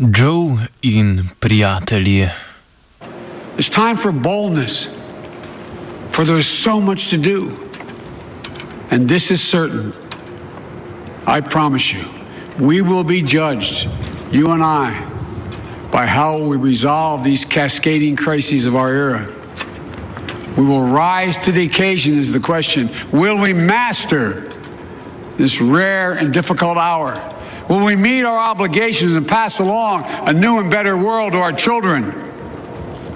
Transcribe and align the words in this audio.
Joe 0.00 0.58
in. 0.82 1.22
It's 3.56 3.68
time 3.68 3.96
for 3.96 4.12
boldness, 4.12 4.88
for 6.12 6.24
there's 6.24 6.46
so 6.46 6.80
much 6.80 7.10
to 7.10 7.18
do. 7.18 7.68
And 8.92 9.08
this 9.08 9.32
is 9.32 9.42
certain. 9.42 9.92
I 11.26 11.40
promise 11.40 11.92
you, 11.92 12.04
we 12.60 12.80
will 12.80 13.02
be 13.02 13.22
judged, 13.22 13.88
you 14.30 14.52
and 14.52 14.62
I, 14.62 15.04
by 15.90 16.06
how 16.06 16.38
we 16.38 16.56
resolve 16.56 17.24
these 17.24 17.44
cascading 17.44 18.14
crises 18.14 18.66
of 18.66 18.76
our 18.76 18.92
era. 18.92 19.34
We 20.56 20.64
will 20.64 20.82
rise 20.82 21.36
to 21.38 21.50
the 21.50 21.64
occasion, 21.64 22.16
is 22.16 22.32
the 22.32 22.38
question. 22.38 22.88
Will 23.10 23.36
we 23.36 23.52
master 23.52 24.48
this 25.36 25.60
rare 25.60 26.12
and 26.12 26.32
difficult 26.32 26.78
hour? 26.78 27.34
Will 27.68 27.84
we 27.84 27.96
meet 27.96 28.22
our 28.22 28.38
obligations 28.38 29.14
and 29.14 29.28
pass 29.28 29.58
along 29.58 30.04
a 30.06 30.32
new 30.32 30.58
and 30.58 30.70
better 30.70 30.96
world 30.96 31.32
to 31.32 31.38
our 31.38 31.52
children? 31.52 32.24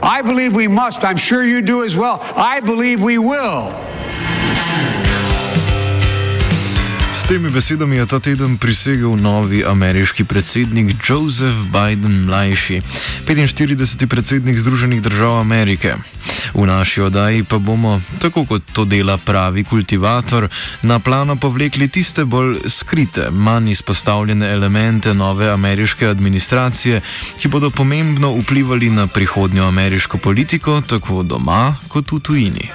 I 0.02 0.20
believe 0.20 0.54
we 0.54 0.68
must. 0.68 1.04
I'm 1.04 1.16
sure 1.16 1.44
you 1.44 1.62
do 1.62 1.84
as 1.84 1.96
well. 1.96 2.18
I 2.20 2.60
believe 2.60 3.02
we 3.02 3.18
will. 3.18 3.70
Temi 7.32 7.50
besedami 7.50 7.96
je 7.96 8.06
ta 8.06 8.18
teden 8.20 8.58
prisegel 8.58 9.16
novi 9.16 9.64
ameriški 9.64 10.24
predsednik 10.24 10.96
Joseph 11.08 11.56
Biden 11.72 12.24
mlajši, 12.24 12.82
45. 13.28 14.06
predsednik 14.06 14.58
Združenih 14.58 15.02
držav 15.02 15.40
Amerike. 15.40 15.94
V 16.54 16.66
naši 16.66 17.00
oddaji 17.02 17.44
pa 17.44 17.58
bomo, 17.58 18.00
tako 18.20 18.44
kot 18.44 18.62
to 18.72 18.84
dela 18.84 19.16
pravi 19.16 19.64
kultivator, 19.64 20.48
na 20.82 20.98
plano 20.98 21.36
povlekli 21.36 21.88
tiste 21.88 22.24
bolj 22.24 22.58
skrite, 22.68 23.30
manj 23.30 23.70
izpostavljene 23.70 24.52
elemente 24.52 25.14
nove 25.14 25.48
ameriške 25.48 26.06
administracije, 26.06 27.00
ki 27.40 27.48
bodo 27.48 27.70
pomembno 27.70 28.34
vplivali 28.42 28.90
na 28.90 29.06
prihodnjo 29.06 29.64
ameriško 29.64 30.18
politiko, 30.18 30.80
tako 30.80 31.22
doma 31.22 31.76
kot 31.88 32.12
v 32.12 32.20
tujini. 32.20 32.68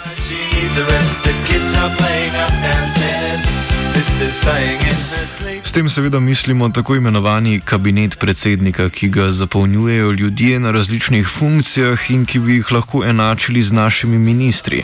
sisters 3.97 4.35
saying 4.35 4.79
in 4.79 4.85
her 4.85 5.25
sleep. 5.25 5.56
S 5.67 5.71
tem 5.71 5.89
seveda 5.89 6.19
mislimo 6.19 6.69
tako 6.69 6.95
imenovani 6.95 7.59
kabinet 7.59 8.19
predsednika, 8.19 8.89
ki 8.89 9.09
ga 9.09 9.31
zapolnjujejo 9.31 10.11
ljudje 10.11 10.59
na 10.59 10.71
različnih 10.71 11.27
funkcijah 11.27 12.11
in 12.11 12.25
ki 12.25 12.39
bi 12.39 12.53
jih 12.53 12.71
lahko 12.71 13.03
enačili 13.05 13.61
z 13.61 13.71
našimi 13.71 14.17
ministri. 14.17 14.83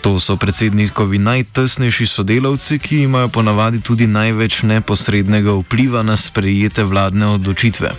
To 0.00 0.20
so 0.20 0.36
predsednikovi 0.36 1.18
najtesnejši 1.18 2.06
sodelavci, 2.06 2.78
ki 2.78 3.02
imajo 3.02 3.28
ponavadi 3.28 3.80
tudi 3.80 4.06
največ 4.06 4.62
neposrednega 4.62 5.52
vpliva 5.52 6.02
na 6.02 6.16
sprejete 6.16 6.84
vladne 6.84 7.26
odločitve. 7.26 7.90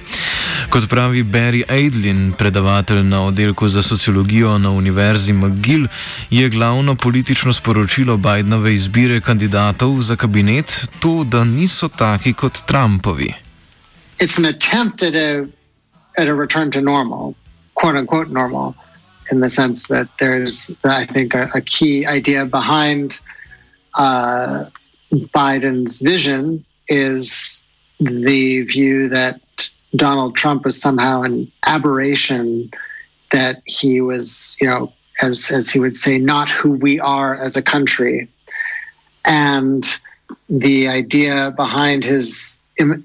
Kot 0.69 0.87
pravi 0.89 1.23
Barry 1.23 1.63
Aidlin, 1.69 2.31
predavatelj 2.37 3.03
na 3.03 3.23
oddelku 3.23 3.67
za 3.69 3.83
sociologijo 3.83 4.57
na 4.57 4.71
Univerzi 4.71 5.33
McGill, 5.33 5.87
je 6.29 6.49
glavno 6.49 6.95
politično 6.95 7.53
sporočilo 7.53 8.17
Bidenove 8.17 8.73
izbire 8.73 9.21
kandidatov 9.21 10.01
za 10.01 10.15
kabinet 10.15 10.87
to, 10.99 11.23
da 11.23 11.43
niso 11.43 11.87
kot 12.17 12.53
Trumpovi. 12.67 13.33
It's 14.19 14.37
an 14.37 14.45
attempt 14.45 15.03
at 15.03 15.15
a, 15.15 15.47
at 16.17 16.27
a 16.27 16.35
return 16.35 16.71
to 16.71 16.81
normal, 16.81 17.35
quote 17.75 17.95
unquote 17.95 18.29
normal, 18.29 18.75
in 19.31 19.39
the 19.39 19.49
sense 19.49 19.87
that 19.87 20.07
there's, 20.19 20.79
I 20.83 21.05
think, 21.05 21.33
a, 21.33 21.49
a 21.53 21.61
key 21.61 22.05
idea 22.05 22.45
behind 22.45 23.19
uh, 23.97 24.65
Biden's 25.11 26.01
vision 26.01 26.63
is 26.87 27.63
the 27.99 28.61
view 28.63 29.09
that 29.09 29.39
Donald 29.95 30.35
Trump 30.35 30.65
was 30.65 30.79
somehow 30.79 31.21
an 31.21 31.51
aberration, 31.67 32.69
that 33.31 33.61
he 33.65 34.01
was, 34.01 34.57
you 34.59 34.67
know, 34.67 34.91
as, 35.21 35.51
as 35.51 35.69
he 35.69 35.79
would 35.79 35.95
say, 35.95 36.17
not 36.17 36.49
who 36.49 36.71
we 36.71 36.99
are 36.99 37.35
as 37.35 37.55
a 37.55 37.61
country. 37.61 38.27
And 39.25 39.85
the 40.49 40.87
idea 40.87 41.51
behind 41.55 42.03
his 42.03 42.61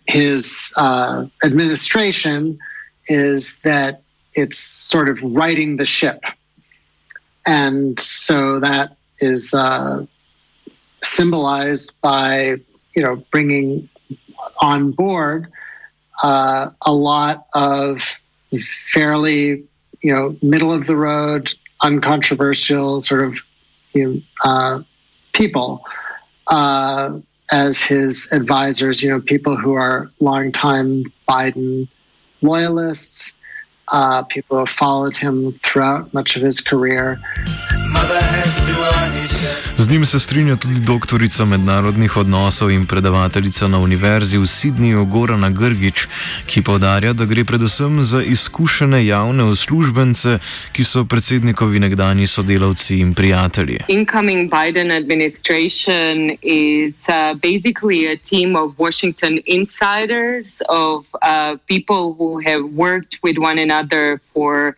his 0.06 0.72
uh, 0.76 1.26
administration 1.44 2.58
is 3.06 3.60
that 3.60 4.02
it's 4.34 4.58
sort 4.58 5.08
of 5.08 5.22
righting 5.22 5.76
the 5.76 5.86
ship, 5.86 6.22
and 7.46 7.98
so 8.00 8.60
that 8.60 8.96
is 9.18 9.52
uh, 9.52 10.04
symbolized 11.02 11.94
by 12.00 12.56
you 12.94 13.02
know 13.02 13.16
bringing 13.30 13.88
on 14.62 14.90
board 14.92 15.48
uh, 16.22 16.70
a 16.82 16.92
lot 16.92 17.46
of 17.54 18.20
fairly 18.92 19.62
you 20.02 20.14
know 20.14 20.36
middle 20.42 20.72
of 20.72 20.86
the 20.86 20.96
road, 20.96 21.52
uncontroversial 21.82 23.00
sort 23.00 23.24
of 23.24 23.38
you 23.92 24.14
know, 24.14 24.20
uh, 24.44 24.82
people 25.32 25.84
uh, 26.48 27.18
as 27.50 27.82
his 27.82 28.30
advisors, 28.32 29.02
you 29.02 29.08
know, 29.08 29.20
people 29.20 29.56
who 29.56 29.74
are 29.74 30.10
longtime 30.20 31.04
Biden 31.28 31.88
loyalists, 32.42 33.38
uh, 33.88 34.22
people 34.24 34.56
who 34.56 34.60
have 34.60 34.70
followed 34.70 35.16
him 35.16 35.52
throughout 35.52 36.12
much 36.12 36.36
of 36.36 36.42
his 36.42 36.60
career. 36.60 37.18
Z 39.76 39.90
njim 39.90 40.06
se 40.06 40.20
strinja 40.20 40.56
tudi 40.56 40.80
doktorica 40.80 41.44
mednarodnih 41.44 42.16
odnosov 42.16 42.70
in 42.70 42.86
predavateljica 42.86 43.68
na 43.68 43.78
univerzi 43.78 44.38
v 44.38 44.42
Sydneyju 44.46 45.04
Gorana 45.04 45.50
Grgič, 45.50 46.06
ki 46.46 46.62
povdarja, 46.62 47.12
da 47.12 47.24
gre 47.24 47.44
predvsem 47.44 48.02
za 48.02 48.22
izkušene 48.22 49.06
javne 49.06 49.44
uslužbence, 49.44 50.38
ki 50.72 50.84
so 50.84 51.04
predsednikovi 51.04 51.80
nekdani 51.80 52.26
sodelavci 52.26 52.98
in 52.98 53.14
prijatelji. 53.14 53.78
Incoming 53.88 54.50
Biden 54.50 54.90
administration 54.92 56.36
is 56.42 57.06
uh, 57.08 57.38
basically 57.40 58.12
a 58.12 58.16
team 58.16 58.56
of 58.56 58.74
Washington 58.78 59.38
insiders, 59.46 60.60
of 60.68 61.06
uh, 61.22 61.56
people 61.66 62.12
who 62.18 62.42
have 62.44 62.62
worked 62.76 63.22
with 63.22 63.38
one 63.38 63.62
another 63.62 64.20
for 64.34 64.74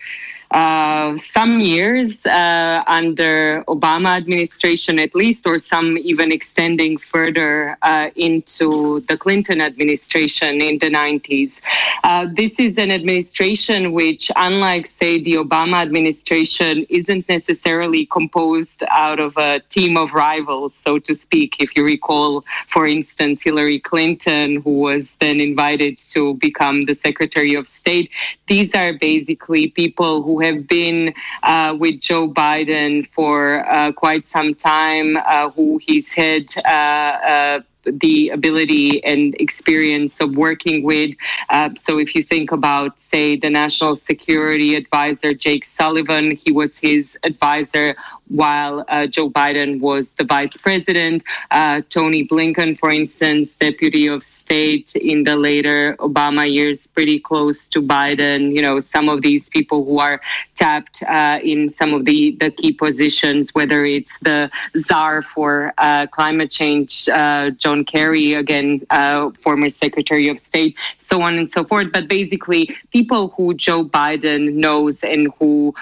uh, 0.50 1.16
some 1.16 1.60
years 1.60 2.26
uh, 2.26 2.82
under 2.88 3.62
Obama 3.68 4.16
administration, 4.16 4.98
at 4.98 5.14
least, 5.14 5.46
or 5.46 5.58
some 5.58 5.96
even 5.98 6.32
extending 6.32 6.98
further 6.98 7.76
uh, 7.82 8.10
into 8.16 9.00
the 9.08 9.16
Clinton 9.16 9.60
administration 9.60 10.60
in 10.60 10.78
the 10.78 10.90
90s. 10.90 11.60
Uh, 12.02 12.26
this 12.32 12.58
is 12.58 12.78
an 12.78 12.90
administration 12.90 13.92
which, 13.92 14.30
unlike, 14.34 14.86
say, 14.86 15.20
the 15.22 15.34
Obama 15.34 15.80
administration, 15.82 16.84
isn't 16.88 17.28
necessarily 17.28 18.06
composed 18.06 18.82
out 18.90 19.20
of 19.20 19.36
a 19.36 19.60
team 19.68 19.96
of 19.96 20.14
rivals, 20.14 20.74
so 20.74 20.98
to 20.98 21.14
speak. 21.14 21.56
If 21.60 21.76
you 21.76 21.84
recall, 21.84 22.44
for 22.66 22.88
instance, 22.88 23.44
Hillary 23.44 23.78
Clinton, 23.78 24.62
who 24.62 24.80
was 24.80 25.14
then 25.16 25.38
invited 25.38 25.98
to 26.10 26.34
become 26.34 26.82
the 26.82 26.94
Secretary 26.94 27.54
of 27.54 27.68
State, 27.68 28.10
these 28.48 28.74
are 28.74 28.92
basically 28.94 29.68
people 29.68 30.22
who 30.22 30.39
have 30.40 30.66
been 30.66 31.14
uh, 31.42 31.76
with 31.78 32.00
Joe 32.00 32.28
Biden 32.28 33.06
for 33.08 33.68
uh, 33.70 33.92
quite 33.92 34.26
some 34.26 34.54
time, 34.54 35.16
uh, 35.16 35.50
who 35.50 35.80
he's 35.82 36.12
had 36.12 36.46
uh, 36.64 36.68
uh, 36.68 37.60
the 37.84 38.30
ability 38.30 39.02
and 39.04 39.34
experience 39.40 40.20
of 40.20 40.36
working 40.36 40.82
with. 40.82 41.14
Uh, 41.48 41.70
so 41.74 41.98
if 41.98 42.14
you 42.14 42.22
think 42.22 42.52
about, 42.52 43.00
say, 43.00 43.36
the 43.36 43.50
National 43.50 43.96
Security 43.96 44.74
Advisor 44.74 45.34
Jake 45.34 45.64
Sullivan, 45.64 46.36
he 46.36 46.52
was 46.52 46.78
his 46.78 47.18
advisor 47.24 47.94
while 48.30 48.84
uh, 48.88 49.06
Joe 49.06 49.28
Biden 49.28 49.80
was 49.80 50.10
the 50.10 50.24
vice 50.24 50.56
president. 50.56 51.24
Uh, 51.50 51.82
Tony 51.90 52.26
Blinken, 52.26 52.78
for 52.78 52.90
instance, 52.90 53.56
deputy 53.56 54.06
of 54.06 54.24
state 54.24 54.94
in 54.94 55.24
the 55.24 55.36
later 55.36 55.96
Obama 55.98 56.50
years, 56.50 56.86
pretty 56.86 57.18
close 57.18 57.66
to 57.68 57.82
Biden. 57.82 58.54
You 58.54 58.62
know, 58.62 58.78
some 58.80 59.08
of 59.08 59.22
these 59.22 59.48
people 59.48 59.84
who 59.84 59.98
are 59.98 60.20
tapped 60.54 61.02
uh, 61.08 61.40
in 61.42 61.68
some 61.68 61.92
of 61.92 62.04
the, 62.04 62.36
the 62.38 62.50
key 62.50 62.72
positions, 62.72 63.54
whether 63.54 63.84
it's 63.84 64.18
the 64.20 64.50
czar 64.76 65.22
for 65.22 65.74
uh, 65.78 66.06
climate 66.06 66.50
change, 66.50 67.08
uh, 67.08 67.50
John 67.70 67.84
Kerry, 67.84 68.32
again, 68.32 68.84
uh, 68.90 69.30
former 69.42 69.70
secretary 69.70 70.26
of 70.26 70.40
state, 70.40 70.76
so 70.98 71.22
on 71.22 71.38
and 71.38 71.48
so 71.48 71.62
forth. 71.62 71.92
But 71.92 72.08
basically, 72.08 72.76
people 72.90 73.28
who 73.36 73.54
Joe 73.54 73.84
Biden 73.84 74.54
knows 74.54 75.04
and 75.04 75.32
who 75.38 75.72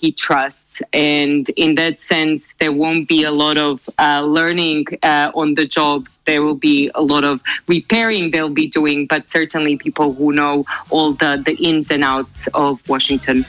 he 0.00 0.10
trusts. 0.12 0.80
And 0.94 1.46
in 1.50 1.74
that 1.74 2.00
sense, 2.00 2.54
there 2.60 2.72
won't 2.72 3.08
be 3.08 3.24
a 3.24 3.30
lot 3.30 3.58
of 3.58 3.90
uh, 3.98 4.22
learning 4.22 4.86
uh, 5.02 5.30
on 5.34 5.52
the 5.52 5.66
job. 5.66 6.08
There 6.24 6.42
will 6.42 6.60
be 6.72 6.90
a 6.94 7.02
lot 7.02 7.24
of 7.24 7.42
repairing 7.66 8.30
they'll 8.30 8.48
be 8.64 8.66
doing, 8.66 9.06
but 9.06 9.28
certainly 9.28 9.76
people 9.76 10.14
who 10.14 10.32
know 10.32 10.64
all 10.88 11.12
the, 11.12 11.42
the 11.44 11.56
ins 11.56 11.90
and 11.90 12.04
outs 12.04 12.48
of 12.54 12.80
Washington. 12.88 13.44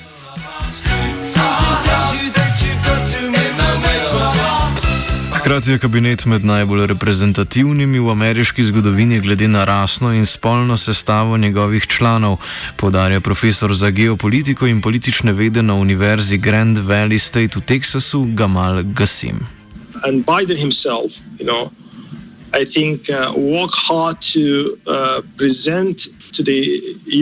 Hkrati 5.49 5.71
je 5.71 5.79
kabinet 5.81 6.25
med 6.29 6.43
najbolj 6.45 6.83
reprezentativnimi 6.91 7.99
v 7.99 8.11
ameriški 8.13 8.67
zgodovini 8.67 9.17
glede 9.19 9.47
na 9.49 9.63
rasno 9.65 10.11
in 10.13 10.25
spolno 10.25 10.75
sestavo 10.77 11.37
njegovih 11.37 11.87
članov, 11.87 12.35
podarja 12.77 13.19
profesor 13.19 13.73
za 13.73 13.89
geopolitiko 13.89 14.67
in 14.67 14.81
politične 14.81 15.33
vede 15.33 15.61
na 15.61 15.73
Univerzi 15.73 16.37
Grand 16.37 16.77
Valley 16.77 17.17
State 17.17 17.57
v 17.57 17.61
Teksasu 17.65 18.27
Gamal 18.35 18.83
Gassim. 18.83 19.39
And 20.05 20.25
Biden 20.25 20.57
himself, 20.57 21.17
you 21.39 21.47
know, 21.47 21.71
I 22.61 22.65
think 22.65 23.09
uh, 23.09 23.33
work 23.33 23.73
hard 23.89 24.21
to 24.33 24.77
uh, 24.85 25.21
present 25.37 25.97
to 26.37 26.43
the 26.43 26.61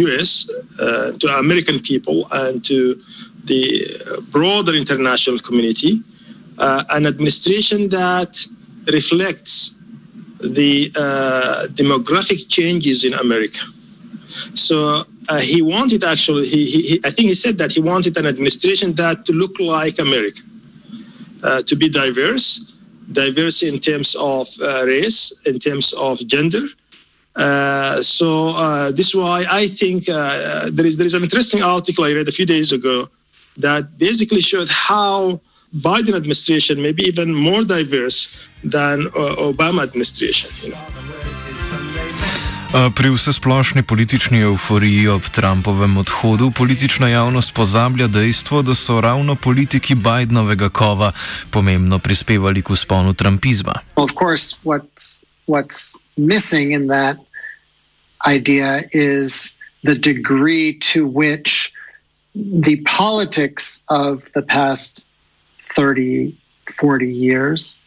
US, 0.04 0.50
uh, 0.50 1.18
to 1.20 1.28
American 1.40 1.80
people, 1.80 2.28
and 2.32 2.62
to 2.68 3.00
the 3.46 3.88
broader 4.32 4.76
international 4.76 5.40
community. 5.40 6.04
uh, 6.04 6.17
an 6.60 7.06
administration 7.06 7.90
that 7.90 8.46
reflects 8.92 9.76
the 10.40 10.92
uh, 10.96 11.68
demographic 11.74 12.48
changes 12.50 13.04
in 13.04 13.14
America. 13.14 13.60
So 14.54 15.04
uh, 15.30 15.40
he 15.40 15.62
wanted 15.62 16.04
actually, 16.04 16.48
he, 16.48 16.66
he, 16.66 17.02
I 17.04 17.12
think 17.12 17.30
he 17.30 17.36
said 17.36 17.58
that 17.58 17.72
he 17.72 17.82
wanted 17.82 18.18
an 18.18 18.26
administration 18.26 18.94
that 18.96 19.26
to 19.26 19.34
look 19.34 19.60
like 19.60 20.00
America, 20.00 20.42
uh, 21.44 21.62
to 21.64 21.76
be 21.76 21.90
diverse, 21.90 22.74
diverse 23.12 23.64
in 23.64 23.80
terms 23.80 24.16
of 24.16 24.48
uh, 24.62 24.84
race, 24.86 25.34
in 25.46 25.60
terms 25.60 25.94
of 25.94 26.20
gender. 26.28 26.68
Uh, 27.36 28.02
so 28.02 28.92
this 28.92 29.10
is 29.10 29.16
why 29.16 29.46
I 29.50 29.68
think 29.68 30.06
there 30.06 30.86
is 30.86 30.98
there 30.98 31.06
is 31.06 31.14
an 31.14 31.24
interesting 31.24 31.62
article 31.62 32.04
I 32.04 32.14
read 32.14 32.28
a 32.28 32.32
few 32.32 32.48
days 32.48 32.72
ago 32.72 33.10
that 33.58 33.98
basically 33.98 34.42
showed 34.42 34.70
how 34.70 35.40
Biden 35.74 36.16
administration 36.16 36.82
may 36.82 36.92
be 36.92 37.04
even 37.04 37.34
more 37.34 37.64
diverse 37.64 38.48
than 38.64 39.08
uh, 39.08 39.36
Obama 39.38 39.84
administration. 39.84 40.52
You 40.64 40.72
know. 40.72 40.98
Pri 42.96 43.10
vsesplošni 43.10 43.84
politični 43.84 44.42
euforiji 44.42 45.08
ob 45.08 45.24
Trumpovem 45.32 45.98
odhodu 45.98 46.52
politična 46.52 47.08
javnost 47.10 47.54
pozablja 47.54 48.08
dejstvo, 48.08 48.62
da 48.62 48.76
so 48.76 49.02
ravno 49.02 49.36
politiki 49.36 49.96
Bidenovega 49.96 50.70
kova 50.70 51.12
pomembno 51.52 52.00
prispevali 52.00 52.62
k 52.62 52.70
usponu 52.70 53.14
trumpizma. 53.14 53.74
Of 53.96 54.12
course, 54.20 54.60
what's, 54.64 55.24
what's 55.48 55.96
missing 56.18 56.74
in 56.74 56.88
that 56.88 57.18
idea 58.28 58.84
is 58.92 59.58
the 59.84 59.96
degree 59.96 60.80
to 60.94 61.08
which 61.08 61.72
the 62.36 62.84
politics 62.98 63.86
of 63.90 64.24
the 64.36 64.42
past 64.42 65.07
30, 65.68 66.36
40 66.78 67.14
years, 67.14 67.80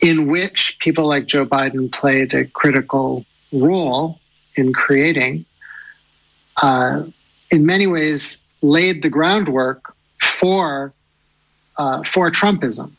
in 0.00 0.28
which 0.28 0.78
people 0.80 1.06
like 1.06 1.26
Joe 1.26 1.46
Biden 1.46 1.92
played 1.92 2.34
a 2.34 2.44
critical 2.46 3.24
role 3.52 4.18
in 4.56 4.72
creating, 4.72 5.44
uh, 6.62 7.02
in 7.50 7.66
many 7.66 7.86
ways 7.86 8.42
laid 8.62 9.02
the 9.02 9.10
groundwork 9.10 9.94
for 10.20 10.92
uh, 11.76 12.02
for 12.02 12.30
Trumpism, 12.30 12.92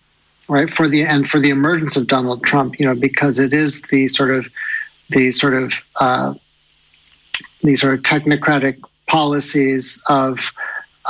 right? 0.50 0.70
For 0.70 0.88
the 0.88 1.04
and 1.04 1.30
for 1.30 1.40
the 1.40 1.50
emergence 1.50 1.96
of 1.96 2.08
Donald 2.08 2.44
Trump, 2.44 2.80
you 2.80 2.86
know, 2.86 2.96
because 2.96 3.40
it 3.40 3.54
is 3.54 3.84
the 3.84 4.08
sort 4.08 4.34
of 4.34 4.50
the 5.10 5.32
sort 5.32 5.54
of 5.54 5.74
uh, 6.00 6.34
these 7.64 7.82
sort 7.82 7.94
of 7.94 8.02
technocratic 8.02 8.80
policies 9.08 10.04
of 10.10 10.52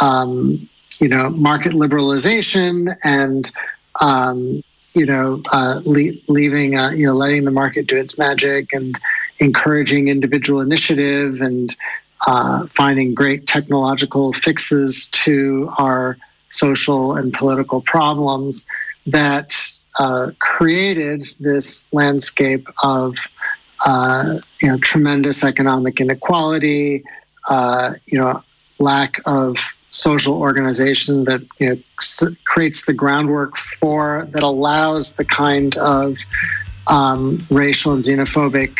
um, 0.02 0.68
you 1.00 1.08
know, 1.08 1.30
market 1.30 1.74
liberalization 1.74 2.96
and, 3.04 3.52
um, 4.02 4.64
you 4.94 5.06
know, 5.06 5.42
uh, 5.52 5.80
le- 5.86 6.18
leaving, 6.28 6.78
uh, 6.78 6.90
you 6.90 7.06
know, 7.06 7.14
letting 7.14 7.46
the 7.46 7.52
market 7.52 7.88
do 7.88 7.96
its 7.96 8.18
magic 8.18 8.74
and 8.74 9.00
encouraging 9.40 10.08
individual 10.08 10.60
initiative 10.62 11.42
and 11.42 11.76
uh, 12.28 12.68
finding 12.68 13.14
great 13.14 13.48
technological 13.48 14.34
fixes 14.34 15.10
to 15.12 15.70
our 15.80 16.18
social 16.50 17.16
and 17.16 17.34
political 17.34 17.82
problems 17.82 18.66
that 19.08 19.56
uh, 20.00 20.32
created 20.40 21.24
this 21.40 21.92
landscape 21.94 22.68
of, 22.84 23.16
uh, 23.86 24.40
you 24.62 24.68
know, 24.68 24.78
tremendous 24.80 25.44
economic 25.44 26.00
inequality, 26.00 27.04
uh, 27.50 27.94
you 28.06 28.18
know, 28.18 28.44
lack 28.80 29.20
of 29.26 29.58
social 29.92 30.34
organization 30.34 31.26
that 31.26 31.42
you 31.60 31.70
know, 31.70 31.78
creates 32.46 32.86
the 32.86 32.94
groundwork 32.94 33.58
for 33.58 34.28
that 34.32 34.44
allows 34.44 35.16
the 35.16 35.26
kind 35.26 35.78
of 35.78 36.18
um, 36.88 37.38
racial 37.50 37.94
and 37.94 38.04
xenophobic 38.04 38.72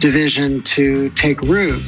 division 0.00 0.62
to 0.62 1.10
take 1.10 1.40
root. 1.42 1.82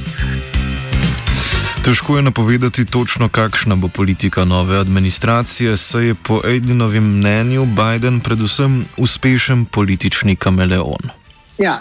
Težko 1.85 2.17
je 2.17 2.23
napovedati 2.23 2.85
točno, 2.85 3.29
kakšna 3.29 3.77
bo 3.77 3.89
politika 3.89 4.45
nove 4.45 4.79
administracije, 4.79 5.77
saj 5.77 6.07
je 6.07 6.15
po 6.15 6.41
Edinovem 6.45 7.05
mnenju 7.17 7.67
Biden 7.67 8.21
predvsem 8.21 8.85
uspešen 8.97 9.65
politični 9.65 10.37
kameleon. 10.37 11.11
Yeah. 11.59 11.79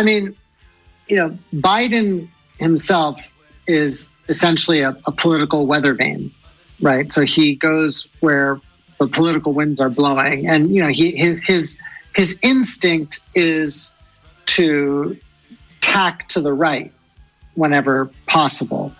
I 0.00 0.04
mean, 0.04 0.34
you 1.08 1.16
know, 1.16 1.36
Biden 1.52 2.28
himself 2.58 3.16
is 3.68 4.18
essentially 4.28 4.80
a, 4.80 4.96
a 5.06 5.12
political 5.12 5.66
weather 5.66 5.94
vane, 5.94 6.32
right? 6.80 7.12
So 7.12 7.24
he 7.24 7.54
goes 7.54 8.08
where 8.20 8.60
the 8.98 9.06
political 9.06 9.52
winds 9.52 9.80
are 9.80 9.90
blowing, 9.90 10.48
and 10.48 10.74
you 10.74 10.82
know 10.82 10.88
he 10.88 11.12
his 11.12 11.40
his 11.40 11.80
his 12.16 12.40
instinct 12.42 13.20
is 13.34 13.94
to 14.46 15.16
tack 15.80 16.28
to 16.30 16.40
the 16.40 16.52
right 16.52 16.92
whenever 17.54 18.10
possible, 18.26 18.92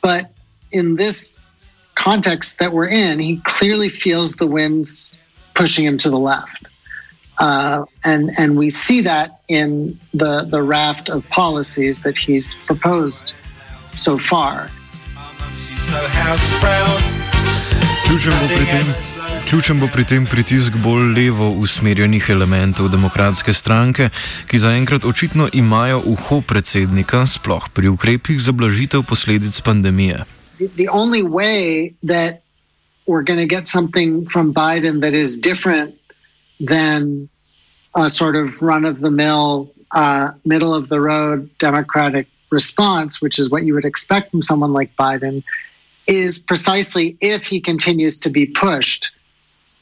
but 0.00 0.32
in 0.72 0.96
this 0.96 1.38
context 1.94 2.58
that 2.58 2.72
we're 2.72 2.88
in, 2.88 3.18
he 3.18 3.36
clearly 3.44 3.88
feels 3.88 4.36
the 4.36 4.46
winds 4.46 5.16
pushing 5.54 5.84
him 5.84 5.96
to 5.98 6.10
the 6.10 6.18
left. 6.18 6.66
Uh, 7.38 7.84
and 8.04 8.30
and 8.38 8.56
we 8.56 8.70
see 8.70 9.00
that 9.02 9.40
in 9.48 9.98
the 10.14 10.42
the 10.44 10.62
raft 10.62 11.08
of 11.10 11.28
policies 11.28 12.02
that 12.02 12.16
he's 12.16 12.54
proposed 12.66 13.34
so 13.96 14.18
far. 14.18 14.70
Ključen 18.06 18.32
bo, 18.40 18.46
tem, 18.70 18.94
ključen 19.48 19.80
bo 19.80 19.88
pri 19.92 20.04
tem 20.04 20.26
pritisk 20.26 20.76
bolj 20.82 21.12
levo 21.14 21.50
usmerjenih 21.50 22.30
elementov 22.30 22.88
demokratske 22.88 23.54
stranke, 23.54 24.08
ki 24.46 24.58
zaenkrat 24.58 25.04
očitno 25.04 25.48
imajo 25.52 26.02
uho 26.06 26.40
predsednika, 26.40 27.26
sploh 27.26 27.68
pri 27.74 27.88
ukrepih 27.88 28.40
za 28.40 28.52
blažitev 28.52 29.02
posledic 29.02 29.60
pandemije. 29.60 30.24
The, 30.58 30.68
the 30.76 30.88
only 30.88 31.22
way 31.22 31.94
that 32.02 32.42
we're 33.06 33.24
going 33.24 33.40
to 33.40 33.54
get 33.56 33.66
something 33.66 34.28
from 34.30 34.54
Biden 34.54 35.00
that 35.00 35.14
is 35.14 35.38
different 35.40 35.94
than 36.60 37.28
a 37.96 38.10
sort 38.10 38.36
of 38.36 38.62
run 38.62 38.84
of 38.84 39.00
the 39.00 39.10
mill, 39.10 39.68
uh, 39.94 40.30
middle 40.44 40.74
of 40.74 40.88
the 40.88 41.00
road 41.00 41.48
Democratic 41.58 42.26
response, 42.60 43.20
which 43.24 43.36
is 43.38 43.46
what 43.52 43.62
you 43.66 43.72
would 43.76 43.88
expect 43.92 44.30
from 44.30 44.42
someone 44.50 44.72
like 44.72 44.90
Biden, 44.96 45.36
is 46.06 46.32
precisely 46.52 47.06
if 47.20 47.40
he 47.52 47.58
continues 47.60 48.14
to 48.24 48.30
be 48.38 48.44
pushed 48.46 49.12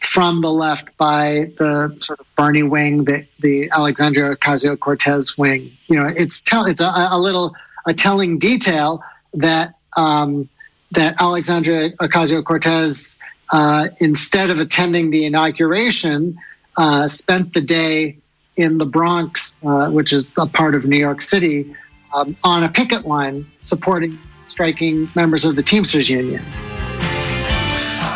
from 0.00 0.42
the 0.46 0.50
left 0.50 0.86
by 0.96 1.50
the 1.60 1.72
sort 2.00 2.20
of 2.20 2.26
Bernie 2.36 2.68
wing, 2.74 3.04
the, 3.04 3.18
the 3.40 3.70
Alexandria 3.70 4.36
Ocasio 4.36 4.78
Cortez 4.78 5.38
wing. 5.38 5.60
You 5.88 5.96
know, 5.98 6.08
it's 6.22 6.42
tell 6.42 6.64
it's 6.66 6.80
a, 6.80 6.92
a 7.18 7.18
little 7.18 7.54
a 7.86 7.94
telling 7.94 8.38
detail 8.38 9.02
that 9.46 9.74
um, 9.96 10.48
that 10.98 11.12
Alexandria 11.20 11.90
Ocasio 12.06 12.44
Cortez, 12.50 13.20
uh, 13.52 13.88
instead 14.00 14.50
of 14.50 14.60
attending 14.60 15.10
the 15.10 15.24
inauguration, 15.24 16.36
uh, 16.76 17.08
spent 17.08 17.52
the 17.54 17.60
day 17.60 18.18
in 18.56 18.78
the 18.78 18.86
Bronx, 18.86 19.58
uh, 19.64 19.88
which 19.90 20.12
is 20.12 20.36
a 20.38 20.46
part 20.46 20.74
of 20.74 20.84
New 20.84 21.02
York 21.08 21.20
City, 21.20 21.74
um, 22.14 22.36
on 22.42 22.62
a 22.64 22.68
picket 22.68 23.06
line 23.06 23.44
supporting 23.60 24.18
striking 24.42 25.08
members 25.14 25.44
of 25.44 25.56
the 25.56 25.62
Teamsters 25.62 26.08
Union. 26.08 26.42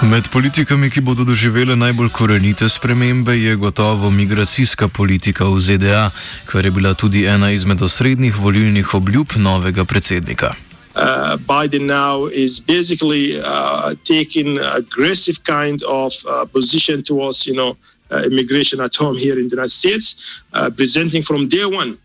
Med 0.02 0.28
politikami, 0.30 0.90
ki 0.90 1.00
bodo 1.00 1.24
doživele 1.26 1.74
najbolj 1.76 2.12
korenite 2.14 2.68
spremembe, 2.68 3.34
je 3.34 3.56
gotovo 3.56 4.10
migracijska 4.10 4.88
politika 4.88 5.44
v 5.44 5.60
ZDA, 5.60 6.10
kar 6.44 6.64
je 6.64 6.70
bila 6.70 6.94
tudi 6.94 7.24
ena 7.26 7.50
izmed 7.50 7.82
osrednjih 7.82 8.36
volilnih 8.38 8.94
obljub 8.94 9.26
novega 9.36 9.84
predsednika. 9.84 10.54
Uh, 10.94 11.36
Biden 11.46 11.86
now 11.86 12.26
is 12.26 12.60
basically 12.60 13.40
uh, 13.42 13.94
taking 14.04 14.58
aggressive 14.58 15.42
kind 15.42 15.82
of 15.82 16.12
uh, 16.26 16.44
position 16.52 17.02
towards, 17.02 17.46
you 17.46 17.54
know, 17.54 17.76
uh, 18.10 18.22
immigration 18.30 18.80
at 18.80 18.94
home 18.96 19.18
here 19.18 19.40
in 19.40 19.48
the 19.48 19.56
United 19.56 19.72
States, 19.72 20.16
uh, 20.54 20.70
presenting 20.76 21.24
from 21.24 21.48
day 21.48 21.64
one 21.64 21.98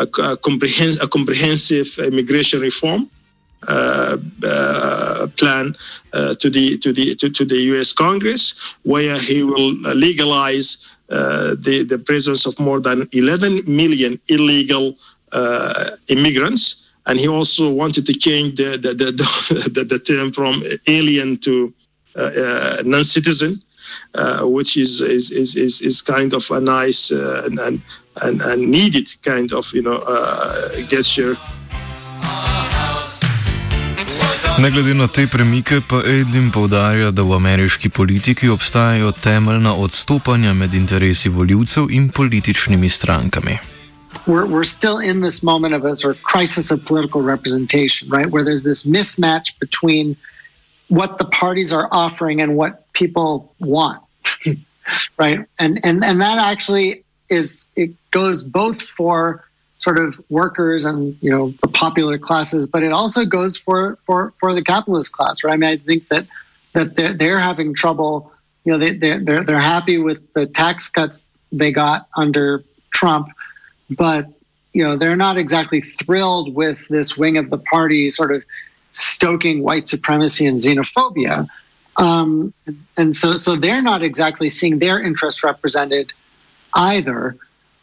a, 0.00 0.04
a, 0.04 0.36
comprehens- 0.38 1.02
a 1.02 1.08
comprehensive 1.08 1.98
immigration 1.98 2.60
reform. 2.60 3.10
Uh, 3.68 4.16
uh, 4.42 5.26
plan 5.36 5.76
uh, 6.14 6.34
to 6.36 6.48
the 6.48 6.78
to 6.78 6.94
the 6.94 7.14
to, 7.14 7.28
to, 7.28 7.44
the 7.44 7.58
U.S. 7.72 7.92
Congress, 7.92 8.54
where 8.84 9.18
he 9.18 9.42
will 9.42 9.72
legalize 9.92 10.88
the 11.08 11.84
the 11.86 11.98
presence 11.98 12.46
of 12.46 12.58
more 12.58 12.80
than 12.80 13.06
11 13.12 13.62
million 13.66 14.18
illegal 14.28 14.96
immigrants, 16.08 16.88
and 17.04 17.20
he 17.20 17.28
also 17.28 17.70
wanted 17.70 18.06
to 18.06 18.14
change 18.14 18.56
the 18.56 18.78
the 18.78 18.94
the, 18.94 19.70
the, 19.74 19.84
the 19.84 19.98
term 19.98 20.32
from 20.32 20.62
alien 20.88 21.36
to 21.40 21.74
non-citizen. 22.82 23.60
Uh, 24.14 24.44
which 24.44 24.76
is, 24.76 25.00
is 25.00 25.30
is, 25.30 25.54
is 25.54 25.80
is 25.80 26.02
kind 26.02 26.32
of 26.32 26.50
a 26.50 26.60
nice 26.60 27.12
uh, 27.12 27.46
and, 27.46 27.82
and 28.22 28.42
and 28.42 28.70
needed 28.70 29.08
kind 29.22 29.52
of 29.52 29.66
you 29.72 29.82
know 29.82 30.02
uh, 30.06 30.88
gesture. 30.88 31.36
Ne 34.58 34.70
glede 34.70 34.94
na 34.94 35.06
te 35.06 35.26
premike, 35.26 35.80
pa 35.88 36.02
Edlin 36.04 36.50
povdarja, 36.50 37.10
da 37.10 37.22
v 37.22 37.36
ameriški 37.36 37.88
politiki 37.88 38.48
obstajajo 38.48 39.12
temeljna 39.12 39.74
odstopanja 39.74 40.52
med 40.54 40.74
interesi 40.74 41.28
voljivcev 41.28 41.86
in 41.90 42.10
političnimi 42.10 42.88
strankami. 42.88 43.58
We're, 44.26 44.46
we're 44.46 44.68
still 44.68 44.98
in 44.98 45.22
this 45.22 45.42
moment 45.42 45.74
of 45.74 45.84
a 45.84 45.96
sort 45.96 46.16
of 46.16 46.22
crisis 46.22 46.70
of 46.70 46.84
political 46.84 47.22
representation, 47.22 48.10
right? 48.10 48.26
Where 48.26 48.44
there's 48.44 48.64
this 48.64 48.84
mismatch 48.84 49.54
between 49.60 50.16
what 50.88 51.18
the 51.18 51.28
parties 51.40 51.72
are 51.72 51.88
offering 51.90 52.42
and 52.42 52.56
what 52.56 52.72
people 52.92 53.54
want, 53.60 54.02
right? 55.18 55.38
And, 55.58 55.80
and, 55.84 56.04
and 56.04 56.20
that 56.20 56.38
actually 56.38 57.04
is, 57.30 57.70
it 57.76 57.90
goes 58.10 58.44
both 58.44 58.82
for 58.82 59.44
sort 59.80 59.98
of 59.98 60.22
workers 60.28 60.84
and 60.84 61.16
you 61.22 61.30
know 61.30 61.54
the 61.62 61.68
popular 61.68 62.18
classes, 62.18 62.68
but 62.68 62.82
it 62.82 62.92
also 62.92 63.24
goes 63.24 63.56
for 63.56 63.96
for 64.04 64.32
for 64.38 64.54
the 64.54 64.62
capitalist 64.62 65.12
class, 65.12 65.42
right? 65.42 65.54
I 65.54 65.56
mean, 65.56 65.70
I 65.70 65.76
think 65.78 66.08
that 66.08 66.26
that 66.74 66.96
they're 66.96 67.14
they're 67.14 67.38
having 67.38 67.74
trouble. 67.74 68.30
You 68.64 68.72
know, 68.72 68.78
they 68.78 68.96
they're 68.96 69.20
they're, 69.20 69.42
they're 69.42 69.58
happy 69.58 69.98
with 69.98 70.32
the 70.34 70.46
tax 70.46 70.88
cuts 70.88 71.30
they 71.50 71.72
got 71.72 72.08
under 72.16 72.62
Trump, 72.92 73.28
but 73.88 74.26
you 74.74 74.84
know 74.84 74.96
they're 74.96 75.16
not 75.16 75.38
exactly 75.38 75.80
thrilled 75.80 76.54
with 76.54 76.86
this 76.88 77.16
wing 77.16 77.38
of 77.38 77.50
the 77.50 77.58
party 77.58 78.10
sort 78.10 78.32
of 78.32 78.44
stoking 78.92 79.62
white 79.62 79.88
supremacy 79.88 80.46
and 80.46 80.58
xenophobia. 80.58 81.48
Um, 81.96 82.52
and 82.96 83.14
so, 83.14 83.34
so 83.34 83.56
they're 83.56 83.82
not 83.82 84.02
exactly 84.02 84.48
seeing 84.48 84.78
their 84.78 85.00
interests 85.00 85.44
represented 85.44 86.12
either. 86.74 87.36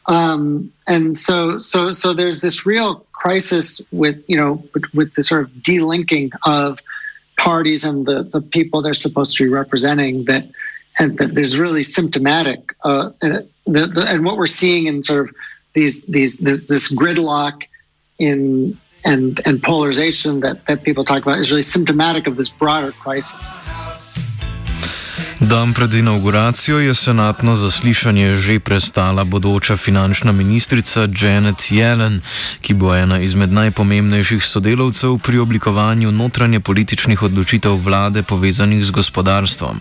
Um, 0.08 0.72
and 0.88 1.18
so, 1.18 1.58
so, 1.58 1.92
so 1.92 2.14
there's 2.14 2.42
this 2.42 2.66
real 2.66 3.06
crisis 3.12 3.86
with, 3.92 4.24
you 4.28 4.38
know, 4.38 4.64
with, 4.74 4.84
with 4.94 5.14
the 5.16 5.24
sort 5.24 5.42
of 5.42 5.50
delinking 5.62 6.32
of 6.46 6.80
parties 7.38 7.84
and 7.84 8.06
the, 8.06 8.24
the 8.24 8.42
people 8.42 8.82
they're 8.82 8.94
supposed 8.94 9.36
to 9.38 9.44
be 9.44 9.50
representing 9.50 10.26
that, 10.26 10.48
and 11.00 11.18
that 11.18 11.36
there's 11.36 11.60
really 11.60 11.84
symptomatic, 11.84 12.74
uh, 12.84 13.12
and, 13.22 13.48
the, 13.66 13.86
the, 13.86 14.06
and 14.08 14.26
what 14.26 14.38
we're 14.38 14.48
seeing 14.48 14.88
in 14.88 15.04
sort 15.04 15.30
of 15.30 15.36
these, 15.74 16.06
these, 16.06 16.40
this, 16.40 16.68
this 16.68 16.96
gridlock 16.96 17.64
in, 18.18 18.78
and, 19.06 19.40
and 19.46 19.62
polarization 19.62 20.40
that, 20.40 20.66
that 20.68 20.84
people 20.84 21.04
talk 21.04 21.22
about 21.22 21.38
is 21.38 21.52
really 21.52 21.62
symptomatic 21.64 22.28
of 22.28 22.36
this 22.36 22.50
broader 22.50 22.92
crisis. 22.94 23.62
Dan 25.40 25.74
pred 25.74 25.94
inauguracijo 25.94 26.80
je 26.80 26.96
senatno 26.96 27.56
zaslišanje 27.56 28.38
že 28.38 28.60
prestala 28.60 29.24
bodoča 29.24 29.78
finančna 29.78 30.32
ministrica 30.32 31.02
Janet 31.22 31.70
Yellen, 31.70 32.20
ki 32.62 32.74
bo 32.74 32.96
ena 32.96 33.20
izmed 33.20 33.54
najpomembnejših 33.54 34.44
sodelavcev 34.44 35.18
pri 35.18 35.40
oblikovanju 35.40 36.12
notranje 36.12 36.60
političnih 36.60 37.24
odločitev 37.24 37.78
vlade 37.78 38.24
povezanih 38.24 38.86
z 38.86 38.92
gospodarstvom. 38.92 39.80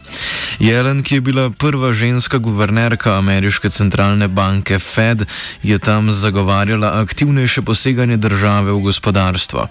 Yellen, 0.61 1.03
ki 1.03 1.15
je 1.15 1.21
bila 1.21 1.51
prva 1.51 1.93
ženska 1.93 2.39
guvernerka 2.39 3.17
ameriške 3.19 3.71
centralne 3.71 4.29
banke 4.29 4.79
Fed, 4.79 5.25
je 5.63 5.79
tam 5.79 6.13
zagovarjala 6.13 7.01
aktivnejše 7.01 7.63
poseganje 7.63 8.17
države 8.17 8.73
v 8.73 8.79
gospodarstvo. 8.81 9.69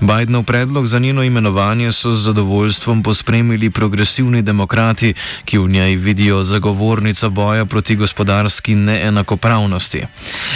Bidenov 0.00 0.42
predlog 0.42 0.86
za 0.86 0.98
njeno 0.98 1.22
imenovanje 1.22 1.92
so 1.92 2.12
z 2.12 2.22
zadovoljstvom 2.22 3.02
pospremili 3.02 3.70
progresivni 3.70 4.42
demokrati, 4.42 5.14
ki 5.44 5.58
v 5.58 5.68
njej 5.68 5.96
vidijo 5.96 6.42
zagovornico 6.42 7.30
boja 7.30 7.64
proti 7.64 7.96
gospodarski 7.96 8.74
neenakopravnosti. 8.74 10.06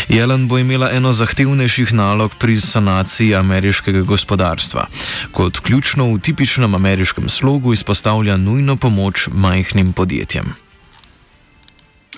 Jelen 0.09 0.49
bo 0.49 0.59
imela 0.59 0.91
eno 0.91 1.13
zahtevnejših 1.13 1.95
nalog 1.95 2.35
pri 2.39 2.61
sanaciji 2.61 3.35
ameriškega 3.35 4.03
gospodarstva. 4.03 4.87
Kot 5.33 5.59
ključno 5.59 6.13
v 6.13 6.21
tipičnem 6.21 6.75
ameriškem 6.75 7.29
slogu 7.29 7.73
izpostavlja 7.73 8.37
nujno 8.37 8.77
pomoč 8.77 9.29
majhnim 9.33 9.93
podjetjem. 9.93 10.55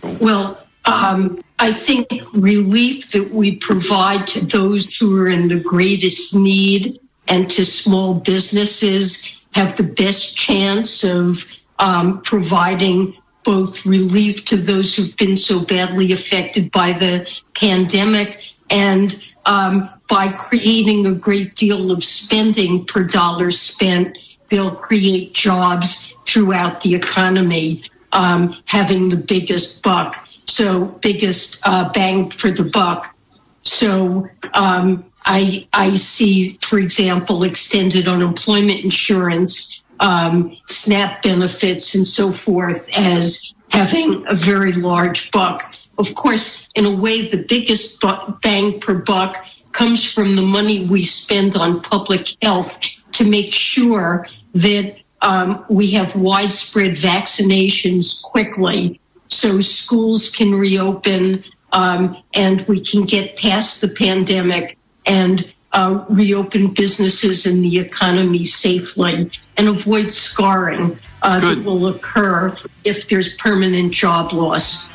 Well, 0.02 0.56
um, 0.86 1.38
I 1.58 1.72
think 1.72 2.06
relief 2.32 3.10
that 3.12 3.28
we 3.32 3.56
provide 3.56 4.26
to 4.26 4.40
those 4.58 4.96
who 4.96 5.14
are 5.16 5.28
in 5.28 5.48
the 5.48 5.60
greatest 5.60 6.34
need 6.34 6.98
and 7.28 7.50
to 7.50 7.64
small 7.64 8.14
businesses 8.14 9.28
have 9.52 9.76
the 9.76 9.82
best 9.82 10.36
chance 10.36 11.04
of 11.04 11.44
um, 11.80 12.20
providing 12.22 13.16
both 13.44 13.84
relief 13.86 14.44
to 14.44 14.56
those 14.56 14.94
who've 14.94 15.16
been 15.16 15.36
so 15.36 15.60
badly 15.64 16.12
affected 16.12 16.70
by 16.70 16.92
the 16.92 17.26
pandemic 17.54 18.40
and 18.70 19.28
um, 19.46 19.88
by 20.08 20.28
creating 20.28 21.06
a 21.06 21.14
great 21.14 21.54
deal 21.56 21.90
of 21.90 22.04
spending 22.04 22.84
per 22.84 23.02
dollar 23.02 23.50
spent, 23.50 24.16
they'll 24.48 24.74
create 24.74 25.34
jobs 25.34 26.14
throughout 26.26 26.80
the 26.82 26.94
economy, 26.94 27.82
um, 28.12 28.56
having 28.66 29.08
the 29.08 29.16
biggest 29.16 29.82
buck, 29.82 30.28
so 30.46 30.86
biggest 31.02 31.60
uh, 31.64 31.90
bang 31.92 32.30
for 32.30 32.50
the 32.50 32.64
buck. 32.64 33.16
So 33.62 34.28
um, 34.54 35.04
I, 35.26 35.66
I 35.72 35.94
see, 35.96 36.58
for 36.60 36.78
example, 36.78 37.42
extended 37.42 38.06
unemployment 38.06 38.80
insurance 38.80 39.82
um, 40.00 40.56
SNAP 40.68 41.22
benefits 41.22 41.94
and 41.94 42.06
so 42.06 42.32
forth 42.32 42.90
as 42.96 43.54
having 43.70 44.24
a 44.26 44.34
very 44.34 44.72
large 44.72 45.30
buck. 45.30 45.62
Of 45.98 46.14
course, 46.14 46.68
in 46.74 46.86
a 46.86 46.94
way, 46.94 47.22
the 47.22 47.44
biggest 47.48 48.02
bang 48.42 48.80
per 48.80 48.94
buck 48.94 49.36
comes 49.72 50.10
from 50.10 50.36
the 50.36 50.42
money 50.42 50.86
we 50.86 51.02
spend 51.02 51.56
on 51.56 51.82
public 51.82 52.36
health 52.42 52.80
to 53.12 53.28
make 53.28 53.52
sure 53.52 54.26
that 54.54 54.96
um, 55.22 55.64
we 55.68 55.90
have 55.92 56.16
widespread 56.16 56.92
vaccinations 56.92 58.22
quickly 58.22 59.00
so 59.28 59.60
schools 59.60 60.30
can 60.30 60.54
reopen 60.54 61.44
um, 61.72 62.16
and 62.34 62.62
we 62.62 62.80
can 62.80 63.02
get 63.02 63.36
past 63.36 63.80
the 63.80 63.88
pandemic 63.88 64.76
and 65.06 65.52
uh, 65.72 66.04
reopen 66.08 66.74
businesses 66.74 67.46
and 67.46 67.64
the 67.64 67.78
economy 67.78 68.44
safely 68.44 69.30
and 69.56 69.68
avoid 69.68 70.12
scarring 70.12 70.98
uh, 71.22 71.38
that 71.38 71.64
will 71.64 71.86
occur 71.88 72.56
if 72.84 73.08
there's 73.08 73.34
permanent 73.34 73.92
job 73.92 74.32
loss. 74.32 74.90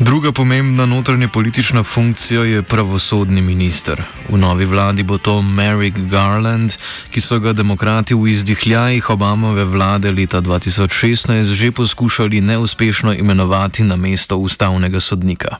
Druga 0.00 0.32
pomembna 0.32 0.86
notranja 0.86 1.28
politična 1.28 1.82
funkcija 1.82 2.44
je 2.44 2.62
pravosodni 2.62 3.42
minister. 3.42 4.02
V 4.28 4.38
novi 4.38 4.64
vladi 4.64 5.02
bo 5.02 5.18
to 5.18 5.42
Merrick 5.42 5.98
Garland, 5.98 6.72
ki 7.10 7.20
so 7.20 7.38
ga 7.38 7.52
demokrati 7.52 8.14
v 8.14 8.28
izdihljajih 8.30 9.10
Obamove 9.10 9.64
vlade 9.64 10.12
leta 10.12 10.40
2016 10.40 11.42
že 11.42 11.72
poskušali 11.72 12.40
neuspešno 12.40 13.14
imenovati 13.14 13.84
na 13.84 13.96
mesto 13.96 14.36
ustavnega 14.36 15.00
sodnika. 15.00 15.56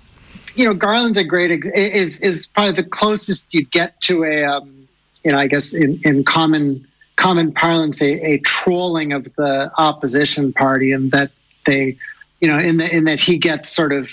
You 0.58 0.64
know, 0.64 0.74
Garland's 0.74 1.18
a 1.18 1.24
great 1.24 1.52
ex- 1.52 1.68
is 1.68 2.20
is 2.20 2.48
probably 2.48 2.72
the 2.72 2.88
closest 2.88 3.54
you 3.54 3.64
get 3.64 4.00
to 4.02 4.24
a 4.24 4.42
um, 4.42 4.88
you 5.22 5.30
know 5.30 5.38
I 5.38 5.46
guess 5.46 5.72
in, 5.72 6.00
in 6.04 6.24
common 6.24 6.84
common 7.14 7.52
parlance 7.52 8.02
a, 8.02 8.12
a 8.32 8.38
trolling 8.38 9.12
of 9.12 9.24
the 9.36 9.70
opposition 9.78 10.52
party 10.52 10.90
and 10.90 11.12
that 11.12 11.30
they 11.64 11.96
you 12.40 12.48
know 12.48 12.58
in 12.58 12.78
the 12.78 12.92
in 12.92 13.04
that 13.04 13.20
he 13.20 13.38
gets 13.38 13.68
sort 13.68 13.92
of 13.92 14.10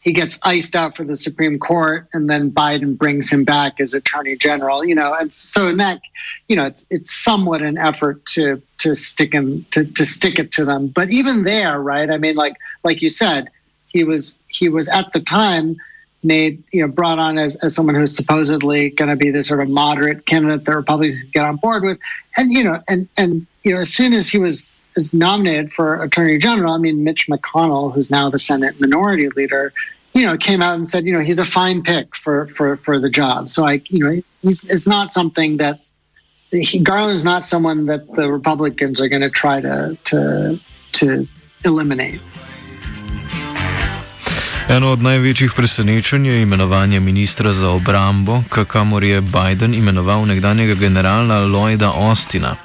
he 0.00 0.12
gets 0.12 0.40
iced 0.44 0.74
out 0.74 0.96
for 0.96 1.04
the 1.04 1.14
Supreme 1.14 1.58
Court, 1.58 2.08
and 2.12 2.28
then 2.28 2.50
Biden 2.50 2.98
brings 2.98 3.32
him 3.32 3.44
back 3.44 3.78
as 3.78 3.94
Attorney 3.94 4.34
General. 4.34 4.84
You 4.84 4.94
know, 4.94 5.14
and 5.14 5.32
so 5.32 5.68
in 5.68 5.76
that, 5.76 6.00
you 6.48 6.56
know, 6.56 6.64
it's 6.64 6.86
it's 6.90 7.12
somewhat 7.12 7.60
an 7.60 7.76
effort 7.76 8.24
to 8.34 8.62
to 8.78 8.94
stick 8.94 9.34
him 9.34 9.64
to 9.72 9.84
to 9.84 10.06
stick 10.06 10.38
it 10.38 10.50
to 10.52 10.64
them. 10.64 10.88
But 10.88 11.10
even 11.10 11.44
there, 11.44 11.80
right? 11.80 12.10
I 12.10 12.16
mean, 12.16 12.34
like 12.34 12.56
like 12.82 13.02
you 13.02 13.10
said, 13.10 13.50
he 13.92 14.04
was 14.04 14.40
he 14.48 14.68
was 14.68 14.88
at 14.88 15.12
the 15.12 15.20
time 15.20 15.76
made 16.24 16.62
you 16.72 16.80
know 16.80 16.88
brought 16.88 17.18
on 17.18 17.36
as, 17.38 17.56
as 17.64 17.74
someone 17.74 17.94
who's 17.94 18.14
supposedly 18.14 18.90
going 18.90 19.10
to 19.10 19.16
be 19.16 19.30
the 19.30 19.42
sort 19.42 19.60
of 19.60 19.68
moderate 19.68 20.24
candidate 20.26 20.64
that 20.64 20.76
Republicans 20.76 21.22
get 21.32 21.44
on 21.44 21.56
board 21.56 21.82
with, 21.82 21.98
and 22.36 22.52
you 22.52 22.62
know, 22.64 22.80
and 22.88 23.08
and 23.16 23.46
you 23.62 23.74
know, 23.74 23.80
as 23.80 23.92
soon 23.92 24.12
as 24.12 24.28
he 24.28 24.38
was, 24.38 24.84
was 24.96 25.14
nominated 25.14 25.72
for 25.72 26.02
Attorney 26.02 26.38
General, 26.38 26.74
I 26.74 26.78
mean, 26.78 27.04
Mitch 27.04 27.28
McConnell, 27.28 27.92
who's 27.92 28.10
now 28.10 28.28
the 28.28 28.38
Senate 28.38 28.80
Minority 28.80 29.28
Leader, 29.30 29.72
you 30.14 30.26
know, 30.26 30.36
came 30.36 30.60
out 30.60 30.74
and 30.74 30.86
said, 30.86 31.06
you 31.06 31.12
know, 31.12 31.20
he's 31.20 31.38
a 31.38 31.44
fine 31.44 31.82
pick 31.82 32.16
for 32.16 32.48
for 32.48 32.76
for 32.76 32.98
the 32.98 33.10
job. 33.10 33.48
So 33.48 33.64
I, 33.66 33.82
you 33.88 34.04
know, 34.04 34.22
he's 34.42 34.64
it's 34.68 34.88
not 34.88 35.12
something 35.12 35.58
that 35.58 35.80
he, 36.50 36.80
Garland's 36.80 37.24
not 37.24 37.44
someone 37.44 37.86
that 37.86 38.12
the 38.14 38.30
Republicans 38.30 39.00
are 39.00 39.08
going 39.08 39.22
to 39.22 39.30
try 39.30 39.60
to 39.60 39.96
to 40.04 40.58
to 40.92 41.28
eliminate. 41.64 42.20
Eno 44.68 44.92
od 44.92 45.02
največjih 45.02 45.52
presenečenj 45.56 46.26
je 46.26 46.42
imenovanje 46.42 47.00
ministra 47.00 47.52
za 47.52 47.70
obrambo, 47.70 48.42
kakamor 48.48 49.04
je 49.04 49.20
Biden 49.20 49.74
imenoval 49.74 50.26
nekdanjega 50.26 50.74
generala 50.74 51.46
Lloyda 51.46 51.90
Austina. 51.94 52.56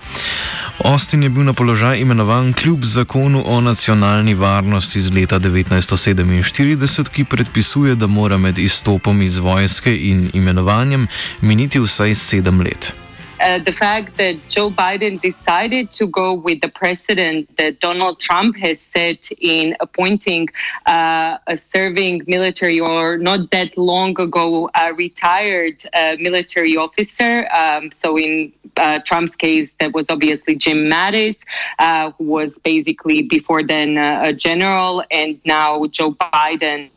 Austin 0.85 1.23
je 1.23 1.29
bil 1.29 1.43
na 1.43 1.53
položaj 1.53 1.99
imenovan 1.99 2.53
kljub 2.53 2.83
zakonu 2.83 3.43
o 3.45 3.61
nacionalni 3.61 4.33
varnosti 4.33 4.99
iz 4.99 5.11
leta 5.11 5.39
1947, 5.39 7.09
ki 7.09 7.25
predpisuje, 7.25 7.95
da 7.95 8.07
mora 8.07 8.37
med 8.37 8.59
izstopom 8.59 9.21
iz 9.21 9.37
vojske 9.37 9.97
in 9.97 10.29
imenovanjem 10.33 11.07
miniti 11.41 11.79
vsaj 11.79 12.15
sedem 12.15 12.61
let. 12.61 13.06
Uh, 13.39 13.59
the 13.59 13.71
fact 13.71 14.17
that 14.17 14.35
Joe 14.47 14.69
Biden 14.69 15.19
decided 15.21 15.91
to 15.91 16.07
go 16.07 16.33
with 16.33 16.61
the 16.61 16.69
precedent 16.69 17.55
that 17.57 17.79
Donald 17.79 18.19
Trump 18.19 18.57
has 18.57 18.79
set 18.79 19.29
in 19.39 19.75
appointing 19.79 20.47
uh, 20.85 21.37
a 21.47 21.57
serving 21.57 22.23
military 22.27 22.79
or 22.79 23.17
not 23.17 23.51
that 23.51 23.77
long 23.77 24.19
ago 24.19 24.69
a 24.75 24.93
retired 24.93 25.83
uh, 25.93 26.15
military 26.19 26.75
officer. 26.77 27.47
Um, 27.53 27.91
so 27.91 28.17
in 28.17 28.53
uh, 28.77 28.99
Trump's 29.05 29.35
case, 29.35 29.73
that 29.75 29.93
was 29.93 30.07
obviously 30.09 30.55
Jim 30.55 30.85
Mattis, 30.85 31.43
uh, 31.79 32.11
who 32.11 32.25
was 32.25 32.59
basically 32.59 33.21
before 33.21 33.63
then 33.63 33.97
a 33.97 34.33
general, 34.33 35.03
and 35.11 35.39
now 35.45 35.85
Joe 35.87 36.13
Biden 36.13 36.89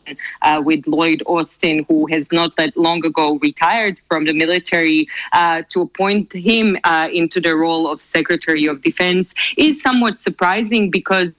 uh, 0.43 0.63
with 0.65 0.87
Lloyd 0.87 1.23
Austin, 1.27 1.85
who 1.89 2.07
has 2.07 2.31
not 2.33 2.57
that 2.57 2.77
long 2.77 3.05
ago 3.05 3.39
retired 3.43 3.99
from 4.09 4.25
the 4.25 4.33
military, 4.33 5.09
uh, 5.33 5.63
to 5.69 5.83
appoint 5.83 6.33
him 6.33 6.77
uh, 6.85 7.09
into 7.13 7.41
the 7.41 7.57
role 7.57 7.89
of 7.89 8.03
Secretary 8.03 8.67
of 8.67 8.83
Defense 8.83 9.35
is 9.57 9.83
somewhat 9.83 10.21
surprising 10.21 10.91
because 10.91 11.33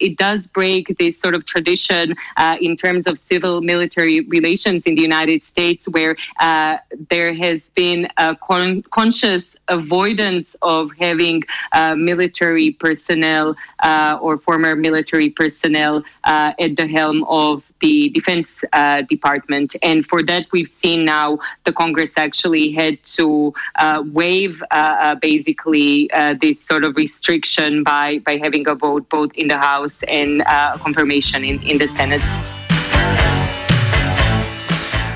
it 0.00 0.16
does 0.16 0.46
break 0.46 0.96
this 0.98 1.18
sort 1.18 1.34
of 1.34 1.44
tradition 1.44 2.14
uh, 2.36 2.56
in 2.60 2.76
terms 2.76 3.06
of 3.06 3.18
civil 3.18 3.60
military 3.60 4.20
relations 4.20 4.84
in 4.84 4.94
the 4.94 5.02
United 5.02 5.42
States, 5.42 5.88
where 5.88 6.16
uh, 6.40 6.78
there 7.10 7.32
has 7.34 7.70
been 7.70 8.08
a 8.16 8.36
con- 8.36 8.82
conscious 8.90 9.56
avoidance 9.68 10.56
of 10.62 10.90
having 10.98 11.42
uh, 11.72 11.94
military 11.94 12.70
personnel 12.70 13.56
uh, 13.82 14.18
or 14.20 14.38
former 14.38 14.74
military 14.74 15.30
personnel 15.30 16.02
uh, 16.24 16.52
at 16.58 16.76
the 16.76 16.86
helm 16.86 17.24
of 17.24 17.67
the 17.80 18.08
Defense 18.10 18.64
uh, 18.72 19.02
Department. 19.02 19.76
And 19.82 20.04
for 20.06 20.22
that, 20.24 20.46
we've 20.52 20.68
seen 20.68 21.04
now 21.04 21.38
the 21.64 21.72
Congress 21.72 22.18
actually 22.18 22.72
had 22.72 23.02
to 23.18 23.54
uh, 23.76 24.02
waive 24.12 24.62
uh, 24.70 24.74
uh, 24.74 25.14
basically 25.16 26.10
this 26.40 26.60
sort 26.60 26.84
of 26.84 26.96
restriction 26.96 27.82
by, 27.82 28.18
by 28.18 28.36
having 28.36 28.68
a 28.68 28.74
vote 28.74 29.08
both 29.08 29.32
in 29.34 29.48
the 29.48 29.58
House 29.58 30.02
and 30.08 30.42
confirmation 30.78 31.44
in, 31.44 31.62
in 31.62 31.78
the 31.78 31.86
Senate. 31.86 32.57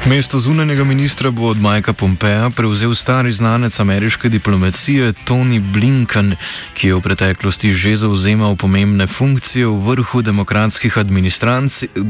Mesto 0.06 0.38
zunanjega 0.38 0.84
ministra 0.84 1.30
bo 1.30 1.46
od 1.46 1.60
Majka 1.60 1.92
Pompeja 1.92 2.50
prevzel 2.50 2.94
stari 2.94 3.32
znanec 3.32 3.80
ameriške 3.80 4.28
diplomacije 4.28 5.12
Tony 5.12 5.60
Blinken, 5.72 6.34
ki 6.74 6.88
je 6.88 6.94
v 6.94 7.00
preteklosti 7.00 7.70
že 7.70 7.96
zauzemal 7.96 8.56
pomembne 8.58 9.06
funkcije 9.06 9.66
v 9.66 9.78
vrhu 9.78 10.22
demokratskih 10.22 10.98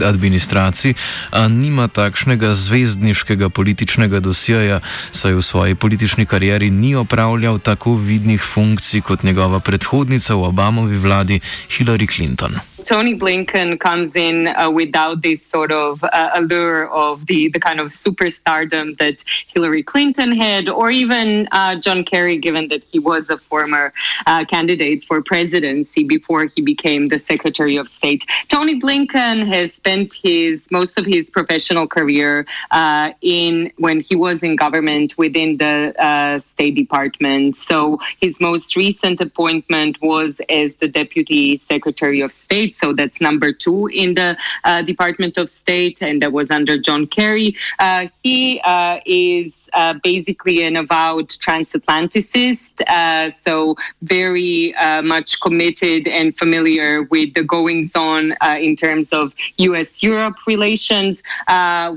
administracij, 0.08 0.94
a 1.30 1.48
nima 1.48 1.88
takšnega 1.88 2.54
zvezdniškega 2.56 3.52
političnega 3.52 4.24
dosjeja, 4.24 4.80
saj 5.12 5.36
v 5.36 5.42
svoji 5.42 5.74
politični 5.74 6.24
karieri 6.24 6.70
ni 6.72 6.96
opravljal 6.96 7.58
tako 7.60 7.94
vidnih 8.00 8.40
funkcij 8.40 9.04
kot 9.04 9.22
njegova 9.22 9.60
predhodnica 9.60 10.34
v 10.34 10.48
Obamovi 10.48 10.96
vladi 10.96 11.40
Hillary 11.68 12.08
Clinton. 12.08 12.71
Tony 12.84 13.16
Blinken 13.16 13.78
comes 13.78 14.16
in 14.16 14.48
uh, 14.48 14.70
without 14.70 15.22
this 15.22 15.44
sort 15.44 15.72
of 15.72 16.02
uh, 16.04 16.30
allure 16.34 16.88
of 16.90 17.26
the, 17.26 17.48
the 17.48 17.60
kind 17.60 17.80
of 17.80 17.88
superstardom 17.88 18.96
that 18.98 19.22
Hillary 19.46 19.82
Clinton 19.82 20.32
had, 20.32 20.68
or 20.68 20.90
even 20.90 21.48
uh, 21.52 21.76
John 21.76 22.04
Kerry, 22.04 22.36
given 22.36 22.68
that 22.68 22.82
he 22.84 22.98
was 22.98 23.30
a 23.30 23.38
former 23.38 23.92
uh, 24.26 24.44
candidate 24.44 25.04
for 25.04 25.22
presidency 25.22 26.04
before 26.04 26.46
he 26.46 26.62
became 26.62 27.06
the 27.06 27.18
Secretary 27.18 27.76
of 27.76 27.88
State. 27.88 28.24
Tony 28.48 28.80
Blinken 28.80 29.46
has 29.46 29.72
spent 29.74 30.14
his 30.14 30.68
most 30.70 30.98
of 30.98 31.06
his 31.06 31.30
professional 31.30 31.86
career 31.86 32.46
uh, 32.70 33.12
in 33.20 33.72
when 33.78 34.00
he 34.00 34.16
was 34.16 34.42
in 34.42 34.56
government 34.56 35.14
within 35.16 35.56
the 35.56 35.94
uh, 35.98 36.38
State 36.38 36.74
Department. 36.74 37.56
So 37.56 38.00
his 38.20 38.40
most 38.40 38.76
recent 38.76 39.20
appointment 39.20 40.00
was 40.02 40.40
as 40.48 40.76
the 40.76 40.88
Deputy 40.88 41.56
Secretary 41.56 42.20
of 42.20 42.32
State. 42.32 42.71
So 42.74 42.92
that's 42.92 43.20
number 43.20 43.52
two 43.52 43.88
in 43.92 44.14
the 44.14 44.36
uh, 44.64 44.82
Department 44.82 45.36
of 45.38 45.48
State, 45.48 46.02
and 46.02 46.22
that 46.22 46.32
was 46.32 46.50
under 46.50 46.76
John 46.78 47.06
Kerry. 47.06 47.56
Uh, 47.78 48.08
he 48.22 48.60
uh, 48.64 49.00
is 49.06 49.70
uh, 49.74 49.94
basically 50.02 50.64
an 50.64 50.76
avowed 50.76 51.28
transatlanticist, 51.28 52.82
uh, 52.88 53.30
so 53.30 53.76
very 54.02 54.74
much 55.02 55.40
committed 55.40 56.06
and 56.08 56.36
familiar 56.36 57.02
with 57.04 57.34
the 57.34 57.42
goings 57.42 57.94
on 57.96 58.34
in 58.58 58.76
terms 58.76 59.12
of 59.12 59.34
US 59.58 60.02
Europe 60.02 60.36
relations, 60.46 61.22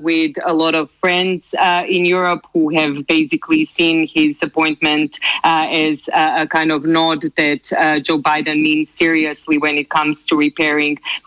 with 0.01 0.33
a 0.45 0.53
lot 0.53 0.75
of 0.75 0.89
friends 0.91 1.53
in 1.87 2.05
Europe 2.05 2.45
who 2.53 2.69
have 2.69 3.05
basically 3.07 3.65
seen 3.65 4.07
his 4.07 4.41
appointment 4.41 5.19
as 5.43 6.09
a, 6.13 6.41
a, 6.41 6.47
kind 6.47 6.71
of 6.71 6.85
nod 6.85 7.21
that 7.35 7.63
Joe 8.03 8.19
Biden 8.19 8.61
means 8.61 8.89
seriously 8.89 9.57
when 9.57 9.77
it 9.77 9.89
comes 9.89 10.25
to 10.25 10.35
repair 10.35 10.64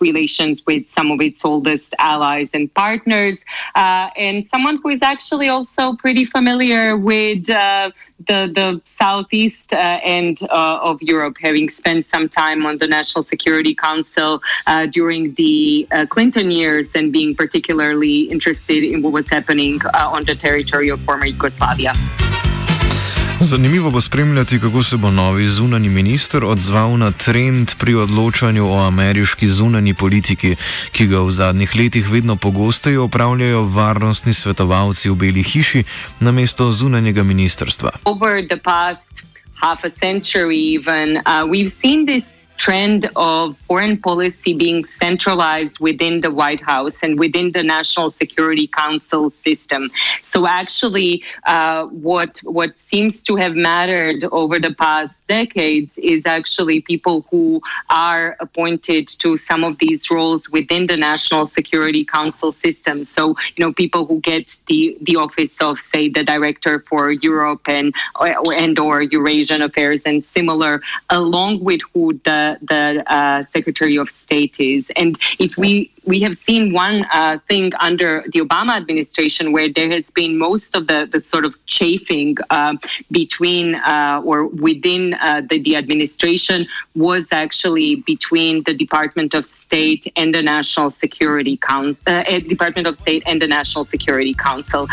relations 0.01 0.65
with 0.67 0.87
some 0.89 1.11
of 1.11 1.21
its 1.21 1.45
oldest 1.45 1.95
allies 1.99 2.51
and 2.55 2.73
partners, 2.75 3.45
uh, 3.75 4.11
and 4.17 4.49
someone 4.49 4.79
who 4.83 4.89
is 4.91 5.03
actually 5.03 5.49
also 5.49 5.95
pretty 5.95 6.25
familiar 6.25 6.97
with 6.97 7.49
uh, 7.51 7.91
the 8.27 8.51
the 8.55 8.81
southeast 8.85 9.73
uh, 9.73 10.01
end 10.03 10.43
uh, 10.51 10.79
of 10.83 11.01
Europe, 11.03 11.37
having 11.41 11.69
spent 11.69 12.05
some 12.05 12.29
time 12.29 12.67
on 12.67 12.79
the 12.79 12.87
National 12.87 13.23
Security 13.23 13.75
Council 13.75 14.43
uh, 14.67 14.87
during 14.87 15.35
the 15.35 15.87
Clinton 16.09 16.51
years 16.51 16.95
and 16.95 17.13
being 17.13 17.35
particularly 17.35 18.21
interested 18.31 18.83
in 18.85 19.03
what 19.03 19.13
was 19.13 19.29
happening 19.31 19.81
on 19.95 20.25
the 20.25 20.35
territory 20.35 20.89
of 20.89 21.01
former 21.01 21.27
Yugoslavia. 21.27 21.95
Zanimivo 23.41 23.91
bo 23.91 24.01
spremljati, 24.01 24.61
kako 24.61 24.83
se 24.83 24.97
bo 24.97 25.11
novi 25.11 25.47
zunani 25.47 25.89
minister 25.89 26.45
odzval 26.45 26.99
na 26.99 27.11
trend 27.11 27.75
pri 27.79 27.95
odločanju 27.95 28.73
o 28.73 28.79
ameriški 28.87 29.49
zunani 29.49 29.95
politiki, 29.95 30.57
ki 30.93 31.07
ga 31.07 31.21
v 31.21 31.31
zadnjih 31.31 31.77
letih 31.77 32.11
vedno 32.11 32.37
pogosteje 32.37 32.99
opravljajo 33.01 33.63
varnostni 33.63 34.35
svetovalci 34.35 35.11
v 35.11 35.15
Beli 35.15 35.43
hiši 35.43 35.85
na 36.21 36.33
mesto 36.33 36.73
zunanjega 36.73 37.23
ministrstva. 37.23 37.91
Over 38.05 38.47
the 38.49 38.57
past 38.57 39.25
half 39.55 39.85
a 39.85 39.91
century, 39.91 40.75
even 40.75 41.17
uh, 41.17 41.23
we've 41.47 41.71
seen 41.71 42.07
this 42.07 42.38
trend 42.59 43.09
of 43.17 43.57
foreign 43.57 43.97
policy 43.97 44.53
being 44.53 44.85
centralized 44.85 45.81
within 45.81 46.21
the 46.21 46.31
White 46.31 46.61
House 46.61 47.03
and 47.03 47.19
within 47.19 47.53
the 47.53 47.63
National 47.63 48.11
Security 48.11 48.67
Council 48.67 49.31
system. 49.31 49.91
So 50.23 50.47
actually, 50.47 51.23
uh, 51.47 51.87
what 51.87 52.39
what 52.43 52.79
seems 52.79 53.23
to 53.25 53.37
have 53.37 53.55
mattered 53.55 54.25
over 54.33 54.59
the 54.59 54.75
past 54.75 55.18
decades 55.29 55.97
is 55.99 56.27
actually 56.27 56.81
people 56.81 57.27
who 57.31 57.61
are 57.91 58.37
appointed 58.41 59.07
to 59.07 59.37
some 59.37 59.63
of 59.65 59.79
these 59.79 60.11
roles 60.11 60.49
within 60.51 60.87
the 60.87 60.97
National 60.97 61.47
Security 61.47 62.05
Council 62.05 62.51
system. 62.51 63.05
So 63.05 63.37
you 63.57 63.65
know, 63.65 63.73
people 63.73 64.07
who 64.07 64.21
get 64.21 64.57
the 64.67 64.97
the 65.03 65.17
office 65.17 65.61
of 65.61 65.79
say 65.79 66.09
the 66.09 66.25
director 66.25 66.81
for 66.89 67.11
Europe 67.13 67.63
and 67.69 67.95
or, 68.19 68.55
and 68.55 68.79
or 68.79 69.03
Eurasian 69.03 69.63
affairs 69.63 70.03
and 70.05 70.23
similar, 70.23 70.83
along 71.11 71.63
with 71.63 71.81
who 71.93 72.15
the 72.25 72.59
the 72.63 73.05
uh, 73.07 73.43
Secretary 73.43 73.97
of 73.97 74.11
State 74.11 74.59
is. 74.61 74.91
And 74.97 75.19
if 75.39 75.57
we 75.57 75.91
we 76.09 76.21
have 76.21 76.35
seen 76.35 76.73
one 76.73 77.07
uh, 77.13 77.39
thing 77.49 77.71
under 77.81 78.25
the 78.33 78.41
Obama 78.41 78.75
administration 78.77 79.53
where 79.53 79.69
there 79.69 79.91
has 79.91 80.11
been 80.11 80.39
most 80.39 80.75
of 80.75 80.87
the, 80.87 81.07
the 81.13 81.21
sort 81.21 81.45
of 81.45 81.55
chafing 81.67 82.35
uh, 82.49 82.75
between 83.11 83.75
uh, 83.75 84.23
or 84.25 84.47
within 84.47 85.15
uh, 85.21 85.43
the, 85.51 85.61
the 85.61 85.77
administration 85.77 86.67
was 86.95 87.29
actually 87.31 87.97
between 88.13 88.63
the 88.65 88.73
Department 88.73 89.35
of 89.35 89.45
State 89.45 90.11
and 90.17 90.35
the 90.35 90.43
National 90.43 90.91
Security 90.91 91.59
Council, 91.59 92.01
uh, 92.07 92.25
eh, 92.27 92.39
Department 92.39 92.87
of 92.89 92.97
State 92.97 93.23
and 93.27 93.43
the 93.43 93.47
National 93.47 93.85
Security 93.85 94.33
Council. 94.33 94.89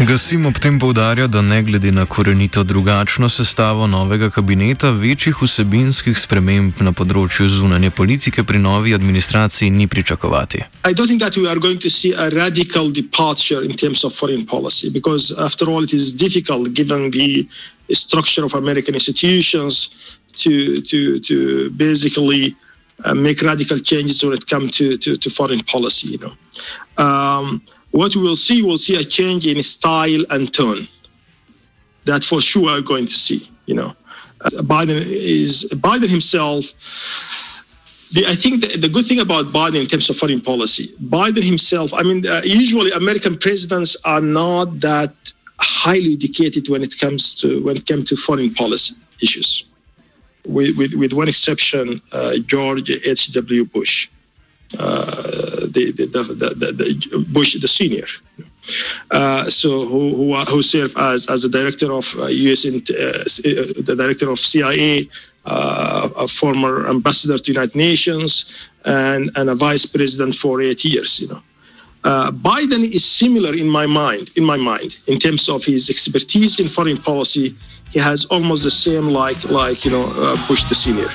Gasim 0.00 0.46
ob 0.46 0.56
tem 0.58 0.78
povdarja, 0.78 1.26
da 1.26 1.42
ne 1.42 1.62
glede 1.62 1.90
na 1.92 2.06
korenito 2.06 2.62
drugačno 2.64 3.28
sestavo 3.28 3.86
novega 3.86 4.30
kabineta, 4.30 4.90
večjih 4.90 5.42
vsebinskih 5.42 6.16
sprememb 6.16 6.78
na 6.80 6.92
področju 6.96 7.44
zunanje 7.52 7.90
politike 7.92 8.40
pri 8.48 8.58
novi 8.58 8.94
administraciji 8.96 9.68
ni 9.70 9.84
pričakovati. 9.86 10.62
I 10.88 10.94
don't 10.94 11.06
think 11.06 11.20
that 11.20 11.36
we 11.36 11.44
are 11.50 11.60
going 11.60 11.76
to 11.84 11.90
see 11.90 12.14
a 12.16 12.30
radical 12.30 12.88
departure 12.90 13.60
in 13.60 13.76
terms 13.76 14.04
of 14.04 14.14
foreign 14.16 14.46
policy 14.46 14.88
because, 14.88 15.34
after 15.36 15.68
all, 15.68 15.84
it 15.84 15.92
is 15.92 16.14
difficult 16.14 16.72
given 16.72 17.10
the 17.10 17.44
structure 17.92 18.44
of 18.44 18.54
American 18.54 18.94
institutions 18.94 19.90
to, 20.36 20.80
to, 20.80 21.20
to 21.20 21.68
basically 21.76 22.56
uh, 23.04 23.14
make 23.14 23.42
radical 23.42 23.78
changes 23.78 24.24
when 24.24 24.32
it 24.32 24.46
comes 24.46 24.78
to, 24.78 24.96
to, 24.96 25.18
to 25.18 25.28
foreign 25.28 25.60
policy. 25.64 26.08
You 26.08 26.18
know. 26.24 26.34
Um, 26.96 27.60
what 27.90 28.14
we 28.14 28.22
will 28.22 28.36
see, 28.36 28.62
we'll 28.62 28.78
see 28.78 28.96
a 28.96 29.04
change 29.04 29.46
in 29.46 29.62
style 29.62 30.22
and 30.30 30.52
tone. 30.52 30.88
That 32.04 32.24
for 32.24 32.40
sure 32.40 32.62
we're 32.62 32.80
going 32.80 33.06
to 33.06 33.12
see. 33.12 33.50
You 33.66 33.74
know, 33.74 33.96
uh, 34.40 34.50
Biden 34.62 34.96
is 35.06 35.68
Biden 35.74 36.08
himself. 36.08 36.72
The, 38.12 38.26
I 38.26 38.34
think 38.34 38.62
the, 38.62 38.78
the, 38.78 38.88
good 38.88 39.06
thing 39.06 39.20
about 39.20 39.46
Biden 39.46 39.80
in 39.80 39.86
terms 39.86 40.10
of 40.10 40.16
foreign 40.16 40.40
policy, 40.40 40.94
Biden 41.04 41.44
himself. 41.44 41.94
I 41.94 42.02
mean, 42.02 42.26
uh, 42.26 42.40
usually 42.44 42.90
American 42.92 43.38
presidents 43.38 43.96
are 44.04 44.20
not 44.20 44.80
that 44.80 45.14
highly 45.60 46.14
educated 46.14 46.68
when 46.68 46.82
it 46.82 46.98
comes 46.98 47.34
to 47.34 47.62
when 47.62 47.76
it 47.76 47.86
comes 47.86 48.08
to 48.08 48.16
foreign 48.16 48.52
policy 48.54 48.94
issues, 49.22 49.64
with 50.46 50.76
with, 50.76 50.94
with 50.94 51.12
one 51.12 51.28
exception, 51.28 52.00
uh, 52.12 52.38
George 52.46 52.90
H. 52.90 53.32
W. 53.32 53.64
Bush. 53.64 54.08
Uh, 54.78 55.49
the, 55.72 55.92
the, 55.92 56.06
the, 56.06 56.72
the, 56.72 57.24
Bush 57.28 57.58
the 57.60 57.68
senior. 57.68 58.06
Uh, 59.10 59.44
so 59.44 59.86
who, 59.86 60.14
who, 60.16 60.36
who 60.36 60.62
served 60.62 60.96
as 60.98 61.28
as 61.28 61.42
the 61.42 61.48
director 61.48 61.92
of 61.92 62.06
U.S. 62.28 62.64
Uh, 62.66 62.72
the 63.90 63.94
director 63.96 64.30
of 64.30 64.38
CIA, 64.38 65.08
a 65.44 66.28
former 66.28 66.88
ambassador 66.88 67.38
to 67.38 67.52
United 67.52 67.74
Nations, 67.74 68.68
and 68.84 69.30
and 69.36 69.50
a 69.50 69.54
vice 69.54 69.86
president 69.86 70.34
for 70.34 70.60
eight 70.60 70.84
years. 70.84 71.20
You 71.20 71.28
know. 71.28 71.42
Uh, 72.02 72.30
Biden 72.30 72.80
is 72.80 73.04
similar 73.04 73.54
in 73.54 73.68
my 73.68 73.84
mind, 73.84 74.30
in 74.36 74.44
my 74.44 74.56
mind, 74.56 74.96
in 75.06 75.18
terms 75.18 75.48
of 75.50 75.64
his 75.64 75.90
expertise 75.90 76.58
in 76.58 76.66
foreign 76.66 76.96
policy. 76.96 77.54
He 77.90 77.98
has 77.98 78.24
almost 78.26 78.62
the 78.62 78.70
same 78.70 79.08
like 79.08 79.42
like 79.50 79.84
you 79.84 79.90
know 79.90 80.04
uh, 80.16 80.36
Bush 80.46 80.64
the 80.64 80.74
senior. 80.74 81.10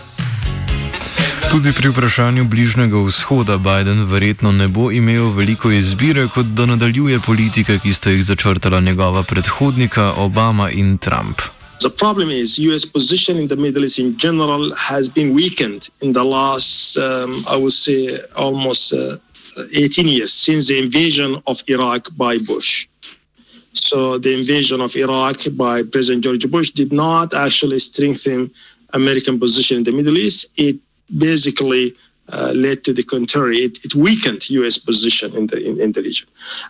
Tudi 1.51 1.73
pri 1.73 1.89
vprašanju 1.89 2.45
Bližnjega 2.45 2.97
vzhoda 2.97 3.57
Biden 3.57 4.05
verjetno 4.11 4.51
ne 4.51 4.67
bo 4.67 4.91
imel 4.91 5.29
veliko 5.31 5.71
izbire, 5.71 6.27
kot 6.27 6.45
da 6.45 6.65
nadaljuje 6.65 7.19
politike, 7.25 7.79
ki 7.83 7.93
sta 7.93 8.11
jih 8.11 8.25
začrtala 8.25 8.79
njegova 8.81 9.23
predhodnika 9.23 10.13
Obama 10.17 10.69
in 10.71 10.97
Trump. 10.97 11.41
The 11.81 11.89
problem 11.89 12.29
is 12.29 12.57
U.S. 12.57 12.85
position 12.85 13.37
in 13.37 13.47
the 13.47 13.55
Middle 13.55 13.85
East 13.85 13.99
in 13.99 14.17
general 14.17 14.73
has 14.75 15.09
been 15.09 15.35
weakened 15.35 15.89
in 16.01 16.13
the 16.13 16.23
last, 16.23 16.97
um, 16.97 17.43
I 17.53 17.57
would 17.57 17.73
say, 17.73 18.17
almost 18.35 18.93
uh, 18.93 19.17
18 19.73 20.07
years 20.07 20.33
since 20.33 20.67
the 20.67 20.79
invasion 20.79 21.41
of 21.47 21.63
Iraq 21.67 22.09
by 22.17 22.37
Bush. 22.37 22.87
So 23.73 24.17
the 24.17 24.33
invasion 24.33 24.81
of 24.81 24.95
Iraq 24.95 25.47
by 25.51 25.83
President 25.83 26.23
George 26.23 26.49
Bush 26.49 26.71
did 26.71 26.93
not 26.93 27.33
actually 27.33 27.79
strengthen 27.79 28.51
American 28.93 29.39
position 29.39 29.77
in 29.77 29.83
the 29.83 29.91
Middle 29.91 30.17
East. 30.17 30.47
It 30.55 30.79
basically 31.17 31.95
uh, 32.29 32.51
led 32.55 32.83
to 32.83 32.93
the 32.93 33.03
contrary. 33.03 33.57
It, 33.57 33.85
it 33.85 33.95
weakened 33.95 34.49
U.S. 34.49 34.77
position 34.77 35.35
in 35.35 35.47
the 35.47 35.63
in, 35.63 35.79
in, 35.79 35.91
the 35.91 36.01
region, 36.01 36.27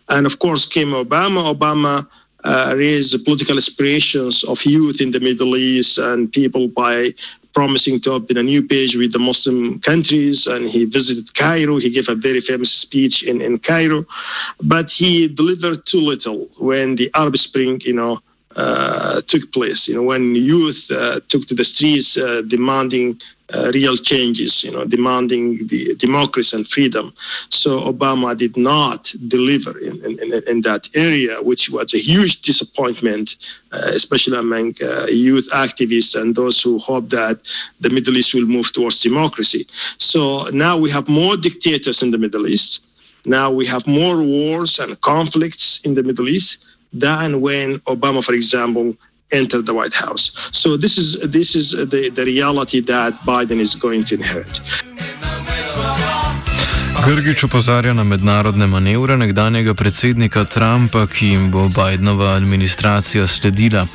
and 0.10 0.26
of 0.26 0.40
course 0.40 0.68
came 0.68 0.90
Obama. 0.90 1.54
Obama 1.56 2.08
uh, 2.44 2.74
raised 2.78 3.14
the 3.14 3.20
political 3.20 3.58
aspirations 3.58 4.44
of 4.44 4.64
youth 4.66 5.02
in 5.02 5.12
the 5.12 5.20
Middle 5.20 5.56
East 5.56 5.98
and 5.98 6.32
people 6.32 6.68
by 6.68 7.14
promising 7.56 8.02
to 8.02 8.12
open 8.12 8.38
a 8.38 8.44
new 8.44 8.62
page 8.62 8.96
with 8.98 9.14
the 9.14 9.20
Muslim 9.20 9.80
countries. 9.80 10.46
And 10.46 10.68
he 10.68 10.86
visited 10.86 11.34
Cairo. 11.34 11.78
He 11.78 11.90
gave 11.90 12.10
a 12.10 12.14
very 12.14 12.42
famous 12.42 12.72
speech 12.72 13.24
in, 13.24 13.42
in 13.42 13.58
Cairo, 13.58 14.06
but 14.62 14.92
he 14.92 15.28
delivered 15.28 15.86
too 15.86 16.02
little 16.02 16.50
when 16.58 16.96
the 16.96 17.10
Arab 17.16 17.38
Spring, 17.38 17.82
you 17.84 17.94
know. 17.94 18.22
Uh, 18.58 19.20
took 19.28 19.52
place, 19.52 19.86
you 19.86 19.94
know, 19.94 20.02
when 20.02 20.34
youth 20.34 20.90
uh, 20.90 21.20
took 21.28 21.46
to 21.46 21.54
the 21.54 21.66
streets 21.66 22.16
uh, 22.16 22.42
demanding 22.48 23.20
uh, 23.54 23.72
real 23.74 23.96
changes, 23.96 24.64
you 24.64 24.72
know, 24.72 24.86
demanding 24.86 25.68
the 25.68 25.96
democracy 25.96 26.58
and 26.58 26.68
freedom. 26.68 27.14
So 27.50 27.80
Obama 27.92 28.36
did 28.36 28.58
not 28.58 29.14
deliver 29.28 29.78
in, 29.78 30.04
in, 30.04 30.44
in 30.48 30.62
that 30.62 30.90
area, 30.96 31.36
which 31.42 31.70
was 31.70 31.94
a 31.94 32.00
huge 32.00 32.42
disappointment, 32.42 33.38
uh, 33.72 33.92
especially 33.94 34.38
among 34.38 34.76
uh, 34.82 35.06
youth 35.10 35.48
activists 35.54 36.20
and 36.20 36.36
those 36.36 36.62
who 36.62 36.80
hope 36.80 37.10
that 37.10 37.40
the 37.82 37.90
Middle 37.90 38.18
East 38.18 38.34
will 38.34 38.46
move 38.48 38.74
towards 38.74 39.02
democracy. 39.02 39.68
So 39.98 40.46
now 40.52 40.78
we 40.78 40.90
have 40.90 41.08
more 41.08 41.38
dictators 41.38 42.02
in 42.02 42.12
the 42.12 42.18
Middle 42.18 42.48
East. 42.48 42.84
Now 43.26 43.52
we 43.52 43.66
have 43.68 43.86
more 43.88 44.24
wars 44.24 44.80
and 44.80 45.00
conflicts 45.02 45.82
in 45.86 45.94
the 45.94 46.04
Middle 46.04 46.30
East 46.30 46.66
than 46.94 47.42
when 47.42 47.80
Obama, 47.82 48.24
for 48.24 48.34
example, 48.34 48.96
entered 49.32 49.66
the 49.66 49.74
White 49.74 49.94
House. 49.94 50.32
So 50.52 50.78
this 50.78 50.98
is 50.98 51.18
this 51.32 51.56
is 51.56 51.72
the, 51.72 52.10
the 52.10 52.26
reality 52.26 52.82
that 52.82 53.14
Biden 53.26 53.60
is 53.60 53.76
going 53.76 54.04
to 54.06 54.16
inherit. 54.16 54.62
Grgič 57.06 57.44
opozarja 57.44 57.94
na 57.94 58.04
mednarodne 58.04 58.68
manevre 58.68 59.18
nekdanjega 59.18 59.74
predsednika 59.74 60.44
Trumpa, 60.44 61.06
ki 61.08 61.28
jim 61.28 61.52
bo 61.52 61.68
Bidenova 61.70 62.34
administracija 62.34 63.28
sledila. 63.28 63.86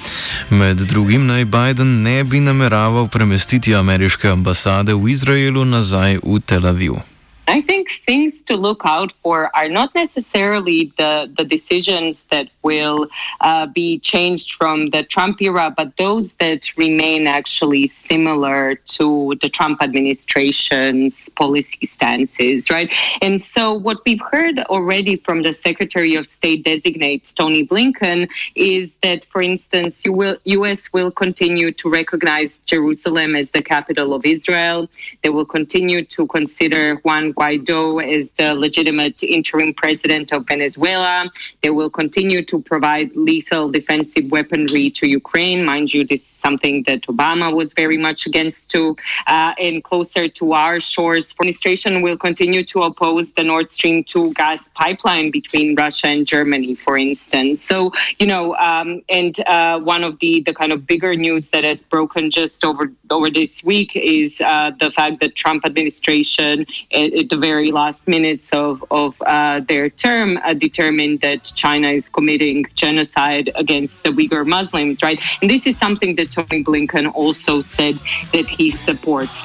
Med 0.51 0.77
drugim 0.77 1.27
naj 1.27 1.45
Biden 1.45 2.03
ne 2.03 2.25
bi 2.25 2.41
nameraval 2.41 3.09
premestiti 3.09 3.75
ameriške 3.75 4.29
ambasade 4.29 4.95
v 4.95 5.11
Izraelu 5.11 5.65
nazaj 5.65 6.19
v 6.23 6.41
Tel 6.47 6.67
Aviv. 6.67 7.10
I 7.51 7.61
think 7.61 7.91
things 7.91 8.43
to 8.43 8.57
look 8.57 8.83
out 8.85 9.11
for 9.11 9.51
are 9.57 9.69
not 9.69 9.93
necessarily 9.93 10.93
the, 10.97 11.29
the 11.37 11.45
decisions 11.45 12.23
that 12.25 12.49
will 12.63 13.09
uh, 13.41 13.67
be 13.67 13.99
changed 13.99 14.53
from 14.55 14.91
the 14.91 15.03
Trump 15.03 15.43
era, 15.43 15.75
but 15.77 15.97
those 15.97 16.35
that 16.35 16.77
remain 16.77 17.27
actually 17.27 17.89
similar 17.89 18.77
to 18.77 19.35
the 19.41 19.49
Trump 19.49 19.83
administration's 19.83 21.29
policy 21.31 21.87
stances, 21.87 22.71
right? 22.71 22.95
And 23.21 23.41
so, 23.41 23.75
what 23.75 23.99
we've 24.07 24.23
heard 24.31 24.61
already 24.61 25.17
from 25.17 25.43
the 25.43 25.53
Secretary 25.53 26.15
of 26.15 26.29
State 26.29 26.65
designate, 26.65 27.33
Tony 27.37 27.67
Blinken, 27.67 28.31
is 28.55 28.95
that, 29.03 29.25
for 29.25 29.43
instance, 29.43 30.05
you 30.05 30.13
will, 30.13 30.37
U.S. 30.45 30.93
will 30.93 31.11
continue 31.11 31.73
to 31.73 31.91
recognize 31.91 32.61
Jerusalem 32.61 33.35
as 33.35 33.51
the 33.51 33.63
capital 33.63 34.15
of 34.15 34.25
Israel. 34.25 34.89
They 35.23 35.31
will 35.31 35.47
continue 35.47 36.05
to 36.05 36.29
consider 36.29 36.95
one 37.03 37.33
Guaido 37.41 38.03
as 38.03 38.33
the 38.33 38.55
legitimate 38.55 39.23
interim 39.23 39.73
president 39.73 40.33
of 40.33 40.47
Venezuela. 40.47 41.31
They 41.63 41.71
will 41.71 41.91
continue 41.91 42.43
to 42.45 42.61
provide 42.61 43.17
lethal 43.17 43.71
defensive 43.71 44.31
weaponry 44.31 44.91
to 44.91 45.09
Ukraine. 45.09 45.65
Mind 45.65 45.95
you, 45.95 46.05
this 46.05 46.21
is 46.21 46.29
something 46.29 46.83
that 46.85 47.03
Obama 47.03 47.55
was 47.55 47.73
very 47.73 47.97
much 47.97 48.27
against 48.27 48.71
too. 48.71 48.97
Uh, 49.27 49.55
and 49.59 49.83
closer 49.83 50.29
to 50.29 50.53
our 50.53 50.81
shores, 50.81 51.33
administration 51.33 52.03
will 52.03 52.19
continue 52.19 52.63
to 52.65 52.83
oppose 52.83 53.33
the 53.33 53.45
Nord 53.45 53.71
Stream 53.71 54.05
2 54.05 54.35
gas 54.35 54.69
pipeline 54.69 55.31
between 55.31 55.75
Russia 55.75 56.09
and 56.09 56.27
Germany, 56.27 56.75
for 56.75 56.99
instance. 56.99 57.63
So, 57.63 57.93
you 58.19 58.27
know, 58.27 58.55
um, 58.57 59.03
and 59.09 59.39
uh, 59.47 59.81
Juan 59.81 60.05
of 60.05 60.19
the, 60.19 60.41
the 60.41 60.53
kind 60.53 60.73
of 60.73 60.87
bigger 60.87 61.15
news 61.15 61.51
that 61.51 61.65
has 61.65 61.83
broken 61.83 62.31
just 62.31 62.65
over, 62.65 62.93
over 63.11 63.31
this 63.31 63.65
week 63.65 63.97
is 63.97 64.41
uh, 64.45 64.73
the 64.79 64.91
fact 64.91 65.21
that 65.21 65.35
Trump 65.35 65.65
administration 65.65 66.67
at, 66.93 67.13
at 67.15 67.30
the 67.31 67.37
very 67.37 67.71
last 67.71 68.07
minutes 68.07 68.53
of, 68.53 68.85
of 68.91 69.21
uh, 69.23 69.61
their 69.61 69.89
term 69.89 70.39
uh, 70.39 70.53
determined 70.53 71.21
that 71.21 71.45
China 71.55 71.89
is 71.89 72.09
committing 72.09 72.67
genocide 72.75 73.51
against 73.55 74.03
the 74.03 74.11
Uyghur 74.11 74.47
Muslims, 74.47 75.03
right? 75.03 75.23
And 75.41 75.51
this 75.51 75.67
is 75.67 75.79
something 75.79 76.17
that 76.17 76.31
Tony 76.31 76.63
Blinken 76.63 77.11
also 77.15 77.61
said 77.61 77.99
that 78.33 78.47
he 78.49 78.71
supports. 78.71 79.45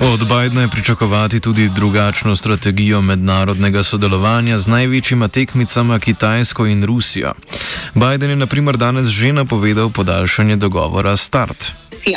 Od 0.00 0.20
Bidna 0.20 0.62
je 0.62 0.68
pričakovati 0.68 1.40
tudi 1.40 1.68
drugačno 1.74 2.36
strategijo 2.36 3.02
mednarodnega 3.02 3.82
sodelovanja 3.82 4.58
z 4.58 4.66
največjima 4.66 5.28
tekmicama 5.28 5.98
Kitajsko 5.98 6.66
in 6.66 6.84
Rusijo. 6.84 7.32
Biden 7.94 8.30
je 8.30 8.36
naprimer 8.36 8.76
danes 8.76 9.06
že 9.06 9.32
napovedal 9.32 9.90
podaljšanje 9.90 10.56
dogovora 10.56 11.16
START. 11.16 11.72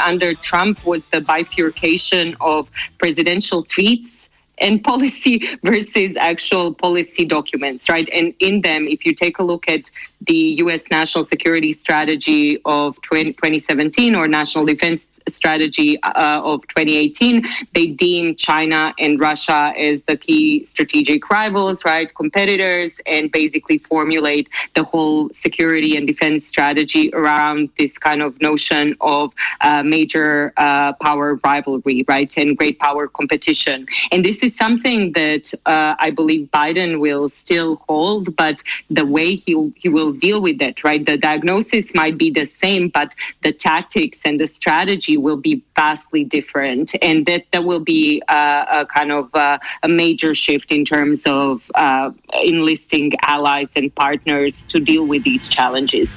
Under 0.10 0.36
Trump 0.50 0.80
was 0.86 1.02
the 1.10 1.22
bifurcation 1.22 2.36
of 2.40 2.68
presidential 2.98 3.64
tweets. 3.64 4.30
and 4.62 4.84
policy 4.92 5.40
versus 5.64 6.18
actual 6.20 6.74
policy 6.74 7.26
documents, 7.26 7.90
right? 7.90 8.10
And 8.14 8.34
in 8.40 8.62
them, 8.62 8.88
if 8.88 9.06
you 9.06 9.14
take 9.14 9.40
a 9.40 9.44
look 9.44 9.70
at 9.70 9.92
the 10.22 10.56
U.S. 10.64 10.90
national 10.90 11.24
security 11.24 11.72
strategy 11.74 12.60
of 12.66 13.02
20, 13.04 13.34
2017 13.34 14.16
or 14.16 14.28
national 14.28 14.66
defense 14.66 15.20
strategy 15.30 16.02
uh, 16.04 16.42
of 16.44 16.68
2018, 16.68 17.46
they 17.74 17.88
deem 17.88 18.36
China 18.36 18.94
and 19.00 19.20
Russia 19.20 19.74
as 19.78 20.04
the 20.04 20.18
key 20.18 20.64
strategic 20.64 21.30
rivals, 21.30 21.86
right? 21.86 22.14
Competitors, 22.16 23.00
and 23.06 23.32
basically 23.32 23.78
formulate 23.78 24.50
the 24.76 24.84
whole 24.84 25.30
security 25.30 25.96
and 25.96 26.08
defense 26.08 26.46
strategy 26.46 27.12
around 27.14 27.70
this 27.78 27.98
kind 27.98 28.22
of 28.22 28.42
notion 28.42 28.96
of 29.02 29.34
uh, 29.62 29.84
major 29.84 30.54
uh, 30.58 30.94
power 30.94 31.40
rivalry, 31.44 32.04
right? 32.08 32.36
And 32.38 32.58
great 32.58 32.80
power 32.80 33.08
competition. 33.08 33.88
And 34.12 34.26
this 34.26 34.44
is 34.44 34.56
something 34.56 35.12
that 35.14 35.54
uh, 35.66 35.96
I 36.00 36.12
believe 36.12 36.50
Biden 36.52 37.00
will 37.00 37.30
still 37.30 37.82
hold, 37.88 38.36
but 38.36 38.64
the 38.90 39.06
way 39.06 39.36
he, 39.36 39.72
he 39.76 39.90
will 39.90 40.07
deal 40.14 40.42
with 40.42 40.62
it, 40.62 40.84
right? 40.84 41.06
The 41.06 41.18
diagnosis 41.18 41.96
might 41.96 42.18
be 42.18 42.30
the 42.30 42.46
same, 42.46 42.90
but 42.90 43.16
the 43.42 43.52
tactics 43.52 44.26
and 44.26 44.40
the 44.40 44.48
strategy 44.48 45.18
will 45.18 45.38
be 45.38 45.64
vastly 45.76 46.24
different. 46.24 46.96
And 47.02 47.26
that, 47.26 47.46
that 47.52 47.64
will 47.64 47.80
be 47.80 48.22
uh, 48.28 48.66
a 48.72 48.86
kind 48.86 49.12
of 49.12 49.34
uh, 49.34 49.60
a 49.84 49.90
major 49.90 50.36
shift 50.36 50.72
in 50.72 50.86
terms 50.86 51.26
of 51.26 51.70
uh, 51.76 52.12
enlisting 52.44 53.14
allies 53.24 53.72
and 53.76 53.94
partners 53.94 54.66
to 54.66 54.80
deal 54.80 55.06
with 55.06 55.24
these 55.24 55.48
challenges. 55.48 56.16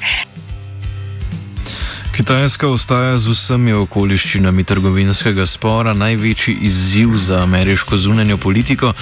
Kitajska 2.20 2.68
ostaja 2.68 3.14
z 3.18 3.32
vsemi 3.32 3.72
okoliščinami 3.72 4.64
trgovinskega 4.68 5.46
spora 5.48 5.94
največji 5.96 6.52
izziv 6.68 7.14
za 7.16 7.38
ameriško 7.42 7.96
zunanjo 7.96 8.36
politiko. 8.36 8.92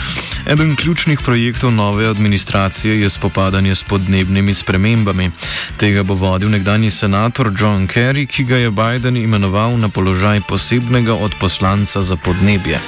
Eden 0.47 0.77
ključnih 0.77 1.19
projektov 1.25 1.73
nove 1.75 2.07
administracije 2.07 3.01
je 3.01 3.11
spopadanje 3.11 3.75
s 3.75 3.83
podnebnimi 3.83 4.55
spremembami. 4.55 5.31
Tega 5.77 6.03
bo 6.03 6.15
vodil 6.15 6.51
nekdani 6.51 6.91
senator 6.91 7.51
John 7.59 7.89
Kerry, 7.91 8.27
ki 8.27 8.45
ga 8.45 8.57
je 8.57 8.71
Biden 8.71 9.17
imenoval 9.17 9.75
na 9.79 9.89
položaj 9.89 10.41
posebnega 10.49 11.15
odposlanca 11.15 12.03
za 12.03 12.17
podnebje. 12.17 12.79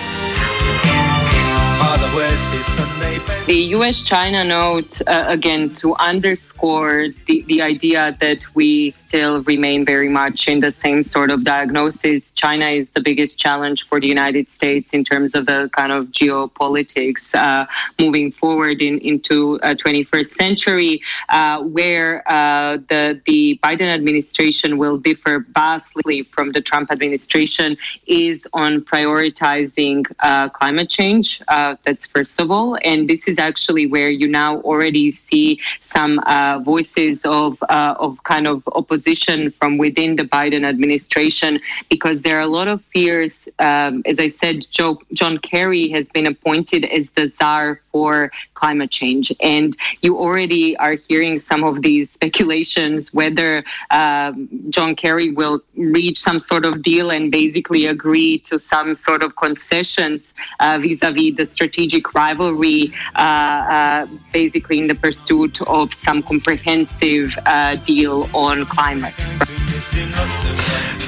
The 3.50 3.74
US 3.74 4.04
China 4.04 4.44
note, 4.44 5.00
uh, 5.09 5.24
again, 5.26 5.70
to 5.70 5.96
underscore 5.96 7.09
the, 7.26 7.42
the 7.48 7.61
idea 7.62 8.16
that 8.20 8.44
we 8.54 8.92
still 8.92 9.42
remain 9.42 9.85
very 9.85 10.09
much 10.09 10.46
in 10.46 10.61
the 10.61 10.70
same 10.70 11.02
sort 11.02 11.33
of 11.33 11.42
diagnosis. 11.42 12.30
China 12.30 12.66
is 12.66 12.90
the 12.90 13.00
biggest 13.00 13.40
challenge 13.40 13.88
for 13.88 13.98
the 13.98 14.06
United 14.06 14.48
States 14.48 14.94
in 14.94 15.02
terms 15.02 15.35
of 15.35 15.46
the 15.46 15.68
kind 15.72 15.90
of 15.90 16.12
geopolitics 16.12 17.35
uh, 17.35 17.66
moving 17.98 18.30
forward 18.30 18.80
in, 18.80 18.98
into 18.98 19.59
uh, 19.62 19.74
21st 19.74 20.26
century, 20.26 21.02
uh, 21.30 21.61
where 21.61 22.22
uh, 22.30 22.76
the, 22.88 23.20
the 23.24 23.59
Biden 23.64 23.92
administration 23.92 24.78
will 24.78 24.96
differ 24.96 25.44
vastly 25.50 26.22
from 26.22 26.52
the 26.52 26.61
Trump 26.61 26.92
administration 26.92 27.76
is 28.06 28.46
on 28.52 28.80
prioritizing 28.80 30.06
uh, 30.20 30.48
climate 30.50 30.88
change. 30.88 31.42
that's 31.48 32.06
first 32.06 32.40
of 32.40 32.52
all. 32.52 32.78
And 32.85 33.09
this 33.11 33.27
is 33.27 33.40
actually 33.40 33.87
where 33.87 34.09
you 34.09 34.29
now 34.29 34.61
already 34.61 35.11
see 35.11 35.61
some 35.81 36.20
uh, 36.27 36.61
voices 36.61 37.16
of 37.25 37.61
uh, 37.68 37.94
of 37.99 38.23
kind 38.23 38.46
of 38.46 38.57
opposition 38.81 39.51
from 39.51 39.79
within 39.79 40.14
the 40.14 40.27
Biden 40.37 40.64
administration 40.64 41.59
because 41.88 42.23
there 42.23 42.37
are 42.38 42.46
a 42.51 42.55
lot 42.59 42.68
of 42.68 42.79
fears. 42.94 43.49
Um, 43.59 44.03
as 44.07 44.20
I 44.20 44.29
said, 44.29 44.57
Joe, 44.70 45.01
John 45.12 45.38
Kerry 45.38 45.88
has 45.96 46.09
been 46.09 46.27
appointed 46.35 46.85
as 46.99 47.11
the 47.11 47.27
czar 47.27 47.81
for 47.90 48.31
climate 48.61 48.90
change, 49.01 49.27
and 49.57 49.77
you 50.03 50.12
already 50.25 50.77
are 50.85 50.96
hearing 51.09 51.38
some 51.38 51.62
of 51.70 51.75
these 51.83 52.07
speculations 52.18 53.12
whether 53.20 53.51
um, 53.90 54.49
John 54.75 54.94
Kerry 54.94 55.31
will 55.40 55.61
reach 55.99 56.18
some 56.29 56.38
sort 56.51 56.64
of 56.66 56.83
deal 56.83 57.07
and 57.11 57.25
basically 57.42 57.87
agree 57.87 58.38
to 58.49 58.59
some 58.59 58.94
sort 58.94 59.23
of 59.23 59.31
concessions 59.37 60.35
uh, 60.61 60.79
vis-a-vis 60.81 61.37
the 61.40 61.46
strategic 61.46 62.05
rivalry 62.14 62.92
uh, 63.16 63.61
uh, 63.77 64.07
basically 64.33 64.79
in 64.83 64.87
the 64.92 64.99
pursuit 65.07 65.55
of 65.62 65.94
some 65.94 66.23
comprehensive 66.23 67.29
uh, 67.46 67.77
deal 67.92 68.29
on 68.35 68.66
climate. 68.66 69.20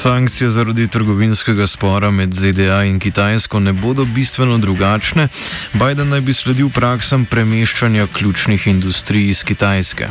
Sankcije 0.03 0.51
zaradi 0.51 0.89
trgovinskega 0.89 1.67
spora 1.67 2.11
med 2.11 2.35
ZDA 2.35 2.85
in 2.85 2.99
Kitajsko 2.99 3.61
ne 3.61 3.73
bodo 3.73 4.05
bistveno 4.05 4.59
drugačne. 4.59 5.29
Biden 5.73 6.09
naj 6.09 6.21
bi 6.21 6.33
sledil 6.33 6.71
praksam 6.75 7.27
premeščanja 7.31 8.07
ključnih 8.17 8.67
industrij 8.67 9.29
iz 9.29 9.45
Kitajske. 9.45 10.09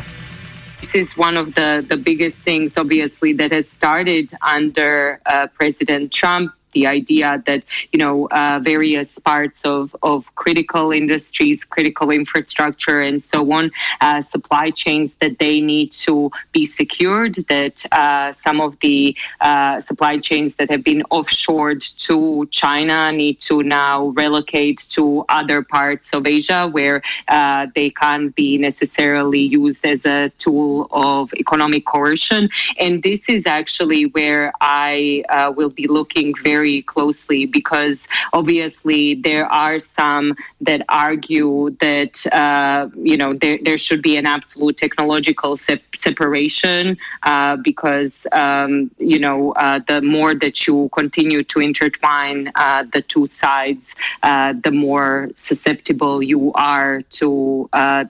This 0.82 0.96
is 0.96 1.18
one 1.18 1.40
of 1.40 1.48
the, 1.54 1.84
the 1.90 1.98
biggest 1.98 2.44
things, 2.44 2.78
obviously, 2.78 3.38
that 3.38 3.52
has 3.52 3.68
started 3.68 4.32
under 4.58 5.20
uh, 5.26 5.52
President 5.60 6.12
Trump. 6.20 6.52
The 6.72 6.88
idea 6.88 7.42
that 7.46 7.64
you 7.92 8.00
know 8.00 8.28
uh, 8.32 8.60
various 8.62 9.20
parts 9.20 9.64
of, 9.66 9.96
of 10.04 10.34
critical 10.36 10.92
industries, 10.92 11.64
critical 11.64 12.12
infrastructure, 12.12 13.02
and 13.02 13.22
so 13.22 13.52
on, 13.52 13.72
uh, 14.02 14.22
supply 14.22 14.70
chains 14.70 15.14
that 15.16 15.40
they 15.40 15.62
need 15.62 15.92
to 15.92 16.32
be 16.52 16.66
secured. 16.66 17.36
That 17.50 17.86
uh, 17.92 18.32
some 18.32 18.62
of 18.62 18.80
the 18.80 19.16
uh, 19.42 19.80
supply 19.80 20.18
chains 20.20 20.56
that 20.56 20.70
have 20.70 20.84
been 20.84 21.04
offshored 21.12 21.82
to 22.08 22.46
China 22.52 23.12
need 23.12 23.40
to 23.40 23.64
now 23.64 24.08
relocate 24.08 24.78
to 24.92 25.26
other 25.30 25.62
parts 25.62 26.14
of 26.14 26.28
Asia 26.28 26.68
where 26.72 27.02
uh, 27.28 27.68
they 27.76 27.90
can't 27.90 28.36
be 28.36 28.58
necessarily 28.58 29.40
used 29.40 29.86
as 29.86 30.06
a 30.06 30.30
tool 30.38 30.88
of 30.92 31.34
economic 31.36 31.86
coercion. 31.86 32.50
And 32.80 33.04
this 33.04 33.28
is 33.30 33.46
actually 33.46 34.04
where 34.06 34.54
I 34.62 35.24
uh, 35.30 35.54
will 35.56 35.70
be 35.70 35.88
looking 35.88 36.34
very 36.44 36.61
very 36.62 36.82
closely 36.84 37.46
because 37.46 38.08
obviously 38.34 39.16
there 39.16 39.46
are 39.48 39.80
some 39.80 40.36
that 40.68 40.82
argue 40.90 41.72
that 41.86 42.14
uh, 42.32 42.88
you 43.10 43.18
know 43.18 43.34
there, 43.34 43.58
there 43.64 43.80
should 43.86 44.02
be 44.10 44.16
an 44.22 44.28
absolute 44.28 44.78
technological 44.78 45.58
se- 45.58 45.82
separation 45.96 46.98
uh, 47.24 47.56
because 47.70 48.28
um, 48.44 48.92
you 49.00 49.20
know 49.26 49.54
uh, 49.54 49.80
the 49.88 50.00
more 50.02 50.34
that 50.36 50.68
you 50.68 50.78
continue 50.94 51.42
to 51.52 51.60
intertwine 51.60 52.52
uh, 52.56 52.84
the 52.94 53.02
two 53.02 53.26
sides, 53.26 53.96
uh, 54.22 54.54
the 54.66 54.72
more 54.72 55.30
susceptible 55.36 56.22
you 56.22 56.52
are 56.54 57.02
to 57.20 57.68
uh, 57.74 58.04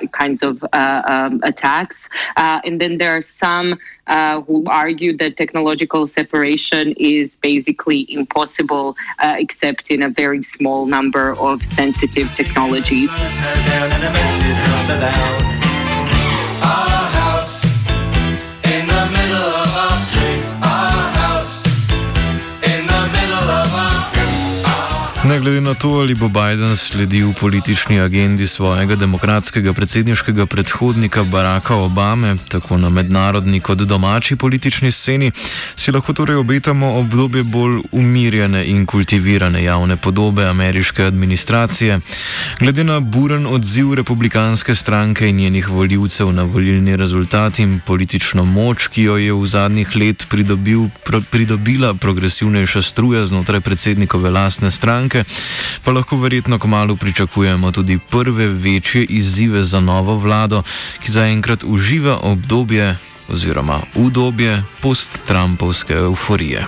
these 0.00 0.10
kinds 0.10 0.42
of 0.42 0.64
uh, 0.72 1.02
um, 1.06 1.40
attacks. 1.42 2.08
Uh, 2.36 2.60
and 2.64 2.80
then 2.80 2.98
there 2.98 3.16
are 3.16 3.20
some 3.20 3.78
uh, 4.06 4.42
who 4.42 4.64
argue 4.66 5.16
that 5.16 5.36
technological 5.36 6.06
separation 6.06 6.92
is 6.96 7.36
basically 7.36 8.12
impossible 8.12 8.96
except 9.22 9.90
in 9.90 10.02
a 10.02 10.08
very 10.08 10.42
small 10.42 10.86
number 10.86 11.34
of 11.36 11.64
sensitive 11.64 12.32
technologies. 12.34 13.10
Ne 25.24 25.40
glede 25.40 25.60
na 25.60 25.74
to, 25.74 25.88
ali 25.88 26.14
bo 26.14 26.28
Biden 26.28 26.76
sledil 26.76 27.32
politični 27.40 28.00
agendi 28.00 28.46
svojega 28.46 28.96
demokratskega 28.96 29.72
predsedniškega 29.72 30.46
predhodnika 30.46 31.24
Baracka 31.24 31.76
Obame, 31.76 32.36
tako 32.48 32.76
na 32.76 32.88
mednarodni 32.88 33.60
kot 33.60 33.78
domači 33.78 34.36
politični 34.36 34.90
sceni, 34.92 35.30
si 35.76 35.92
lahko 35.92 36.12
torej 36.12 36.36
obetamo 36.36 36.98
obdobje 36.98 37.42
bolj 37.42 37.80
umirjene 37.92 38.64
in 38.64 38.86
kultivirane 38.86 39.64
javne 39.64 39.96
podobe 39.96 40.44
ameriške 40.44 41.04
administracije. 41.04 42.00
Glede 42.60 42.84
na 42.84 43.00
buren 43.00 43.46
odziv 43.46 43.94
republikanske 43.94 44.74
stranke 44.74 45.28
in 45.28 45.36
njenih 45.36 45.68
voljivcev 45.68 46.32
na 46.32 46.42
volilni 46.42 46.96
rezultat 46.96 47.58
in 47.58 47.80
politično 47.86 48.44
moč, 48.44 48.88
ki 48.88 49.02
jo 49.02 49.16
je 49.16 49.32
v 49.32 49.46
zadnjih 49.46 49.96
let 49.96 50.26
pridobil, 50.28 50.88
pro, 51.04 51.20
pridobila 51.30 51.94
progresivnejša 51.94 52.82
struja 52.82 53.26
znotraj 53.26 53.60
predsednikove 53.60 54.30
lastne 54.30 54.70
stranke, 54.70 55.13
pa 55.84 55.90
lahko 55.92 56.16
verjetno 56.16 56.58
kmalo 56.58 56.96
pričakujemo 56.96 57.72
tudi 57.72 57.98
prve 58.10 58.46
večje 58.46 59.04
izzive 59.04 59.62
za 59.62 59.80
novo 59.80 60.16
vlado, 60.18 60.62
ki 61.02 61.12
zaenkrat 61.12 61.64
uživa 61.64 62.18
obdobje 62.22 62.96
oziroma 63.28 63.80
udobje 63.94 64.62
post-Trumpovske 64.80 65.94
euforije. 65.94 66.66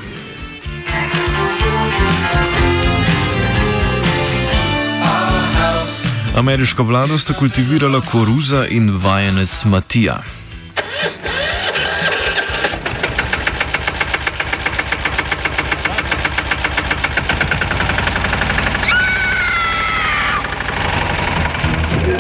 Ameriško 6.36 6.84
vlado 6.84 7.18
sta 7.18 7.32
kultivirala 7.32 8.00
koruza 8.00 8.66
in 8.66 8.90
vajenec 9.02 9.64
Matija. 9.64 10.22